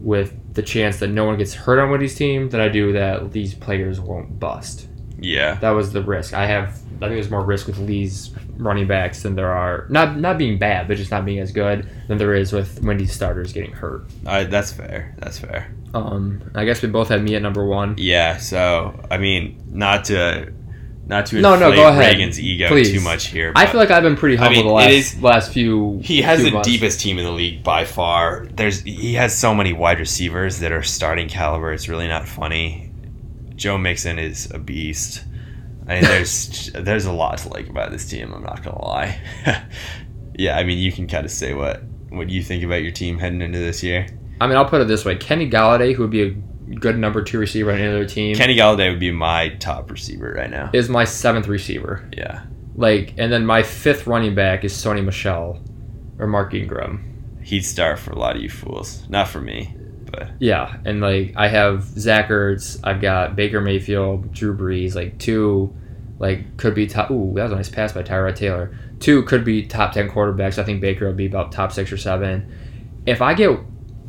[0.00, 3.32] with the chance that no one gets hurt on Wendy's team than I do that
[3.32, 4.88] these players won't bust.
[5.24, 5.54] Yeah.
[5.56, 6.34] That was the risk.
[6.34, 6.68] I have.
[6.68, 10.58] I think there's more risk with Lee's running backs than there are not not being
[10.58, 14.04] bad, but just not being as good than there is with Wendy's starters getting hurt.
[14.26, 15.14] I, that's fair.
[15.18, 15.74] That's fair.
[15.92, 17.96] Um, I guess we both had me at number one.
[17.98, 18.36] Yeah.
[18.38, 20.52] So I mean, not to
[21.06, 22.12] not to No, no, go ahead.
[22.14, 22.90] Reagan's ego Please.
[22.92, 23.52] too much here.
[23.56, 26.00] I feel like I've been pretty I humble mean, the last is- last few.
[26.02, 26.68] he has few the months.
[26.68, 28.46] deepest team in the league by far.
[28.54, 31.72] There's he has so many wide receivers that are starting caliber.
[31.72, 32.90] It's really not funny.
[33.56, 35.24] Joe Mixon is a beast.
[35.86, 38.32] I mean, there's there's a lot to like about this team.
[38.32, 39.20] I'm not gonna lie.
[40.38, 43.18] yeah, I mean, you can kind of say what what you think about your team
[43.18, 44.06] heading into this year.
[44.40, 46.30] I mean, I'll put it this way: Kenny Golladay, who would be a
[46.76, 50.34] good number two receiver on any other team, Kenny Golladay would be my top receiver
[50.36, 50.70] right now.
[50.72, 52.08] is my seventh receiver.
[52.16, 52.44] Yeah,
[52.74, 55.62] Like, and then my fifth running back is Sony Michel
[56.18, 57.38] or Mark Ingram.
[57.42, 59.76] he'd start for a lot of you fools, not for me.
[60.16, 65.18] But Yeah, and like I have Zach Ertz, I've got Baker Mayfield, Drew Brees, like
[65.18, 65.74] two,
[66.18, 67.10] like could be top.
[67.10, 68.76] Ooh, that was a nice pass by Tyrod Taylor.
[69.00, 70.58] Two could be top ten quarterbacks.
[70.58, 72.52] I think Baker will be about top six or seven.
[73.06, 73.58] If I get,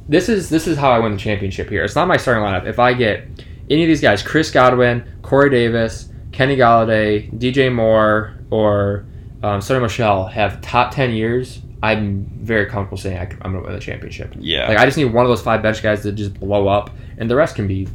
[0.08, 1.84] this is this is how I win the championship here.
[1.84, 2.68] It's not my starting lineup.
[2.68, 3.28] If I get
[3.70, 9.06] any of these guys, Chris Godwin, Corey Davis, Kenny Golladay, DJ Moore, or
[9.42, 11.62] um, Sony Michel have top ten years,
[11.92, 14.34] I'm very comfortable saying I, am going to win the championship.
[14.40, 16.90] yeah, Like I just need one of those five bench guys to just blow up,
[17.18, 17.88] and the rest can be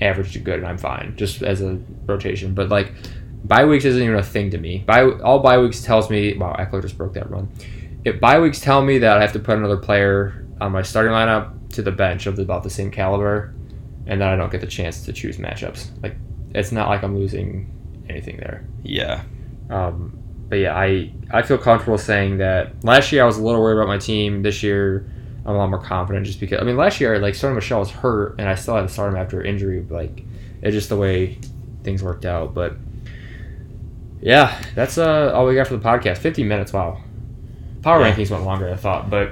[0.00, 2.54] average to good, and I'm fine just as a rotation.
[2.54, 2.92] But like
[3.44, 4.78] bye weeks isn't even a thing to me.
[4.78, 7.48] Bye all bye weeks tells me wow, Ekeler just broke that run.
[8.04, 11.12] If bye weeks tell me that I have to put another player on my starting
[11.12, 13.54] lineup to the bench of about the same caliber,
[14.06, 15.90] and then I don't get the chance to choose matchups.
[16.02, 16.16] Like
[16.54, 17.70] it's not like I'm losing
[18.08, 18.66] anything there.
[18.82, 19.22] yeah,
[19.70, 20.18] Um,
[20.52, 23.78] but yeah, I I feel comfortable saying that last year I was a little worried
[23.78, 24.42] about my team.
[24.42, 25.10] This year
[25.46, 27.90] I'm a lot more confident just because I mean last year like Sony Michel was
[27.90, 29.80] hurt and I still had to start him after injury.
[29.80, 30.24] But, like
[30.60, 31.38] it's just the way
[31.84, 32.52] things worked out.
[32.52, 32.74] But
[34.20, 36.18] yeah, that's uh, all we got for the podcast.
[36.18, 36.70] 50 minutes.
[36.74, 37.00] Wow.
[37.82, 38.12] Power Yeah.
[38.14, 39.30] rankings went longer than I thought, but.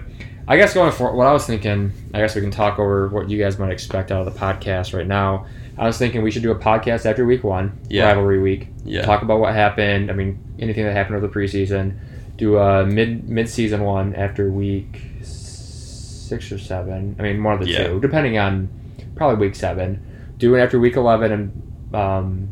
[0.49, 3.31] I guess going for what I was thinking, I guess we can talk over what
[3.31, 5.47] you guys might expect out of the podcast right now.
[5.79, 8.07] I was thinking we should do a podcast after week one, Yeah.
[8.07, 10.11] rivalry week yeah, talk about what happened.
[10.11, 11.97] I mean, anything that happened over the preseason.
[12.37, 17.17] Do a mid mid season one after week six or seven.
[17.19, 17.89] I mean, one of the Yeah.
[17.89, 18.69] two, depending on
[19.17, 20.03] probably week seven.
[20.39, 22.49] Do it after week eleven and um,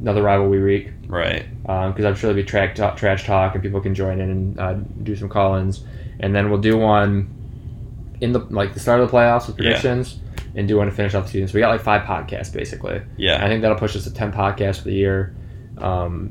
[0.00, 1.46] another rivalry week right.
[1.62, 4.60] because I'm sure there'll be track talk, trash talk and people can join in and
[4.60, 5.82] uh, do some call-ins.
[6.20, 7.28] And then we'll do one
[8.20, 9.70] in the like the start of the playoffs with Yeah.
[9.70, 10.18] predictions.
[10.54, 11.48] And do one to finish off the season.
[11.48, 13.00] So we got like five podcasts basically.
[13.16, 13.42] Yeah.
[13.42, 15.34] I think that'll push us to ten podcasts for the year.
[15.78, 16.30] Um,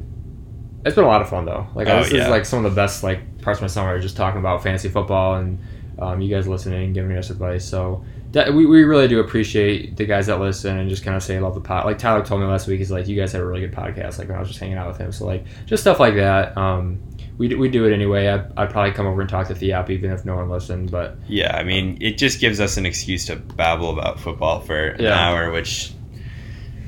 [0.86, 1.67] it's been a lot of fun though.
[1.75, 2.23] Like Oh, this yeah.
[2.23, 4.89] is like some of the best like parts of my summer, just talking about fantasy
[4.89, 5.59] football and
[5.99, 7.63] um, you guys listening and giving us advice.
[7.65, 11.21] So that, we, we really do appreciate the guys that listen and just kind of
[11.21, 11.86] say love the pod.
[11.86, 14.17] Like Tyler told me last week, he's like, you guys have a really good podcast.
[14.17, 16.57] Like when I was just hanging out with him, so like just stuff like that.
[16.57, 17.01] Um,
[17.38, 18.27] we, do- we do it anyway.
[18.29, 21.17] I, I'd probably come over and talk to Theop even if no one listened, but
[21.27, 21.55] yeah.
[21.57, 25.13] I mean, it just gives us an excuse to babble about football for an Yeah.
[25.19, 25.91] hour, which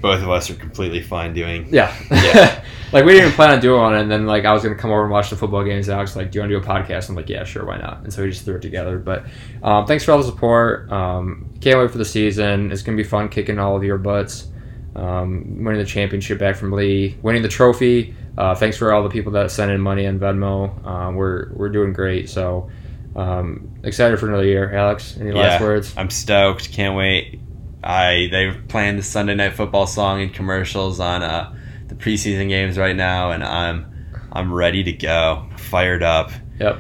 [0.03, 1.65] both of us are completely fine doing.
[1.71, 1.95] Yeah.
[2.11, 2.61] Yeah.
[2.91, 4.91] like we didn't even plan on doing one, and then like I was gonna come
[4.91, 5.87] over and watch the football games.
[5.87, 7.77] Alex was like, "Do you want to do a podcast?" I'm like, "Yeah, sure, why
[7.77, 8.99] not?" And so we just threw it together.
[8.99, 9.25] But
[9.63, 10.91] um, thanks for all the support.
[10.91, 12.69] Um, can't wait for the season.
[12.73, 14.49] It's gonna be fun kicking all of your butts.
[14.93, 18.13] Um, winning the championship back from Lee, winning the trophy.
[18.37, 20.85] Uh, thanks for all the people that sent in money on Venmo.
[20.85, 22.29] Um, we're we're doing great.
[22.29, 22.69] So
[23.15, 24.71] um, excited for another year.
[24.75, 25.65] Alex, any last Yeah.
[25.65, 25.93] words?
[25.95, 26.73] I'm stoked.
[26.73, 27.39] Can't wait.
[27.83, 31.55] I they've planned the Sunday night football song in commercials on uh,
[31.87, 35.49] the preseason games right now, and I'm I'm ready to go.
[35.57, 36.31] Fired up.
[36.59, 36.79] Yep.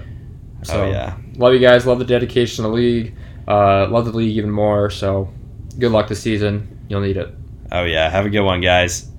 [0.63, 1.17] So oh yeah.
[1.35, 1.85] love you guys.
[1.85, 3.15] Love the dedication to the league.
[3.47, 4.89] Uh, love the league even more.
[4.89, 5.31] So
[5.77, 6.85] good luck this season.
[6.89, 7.33] You'll need it.
[7.71, 8.09] Oh yeah.
[8.09, 9.09] Have a good one, guys.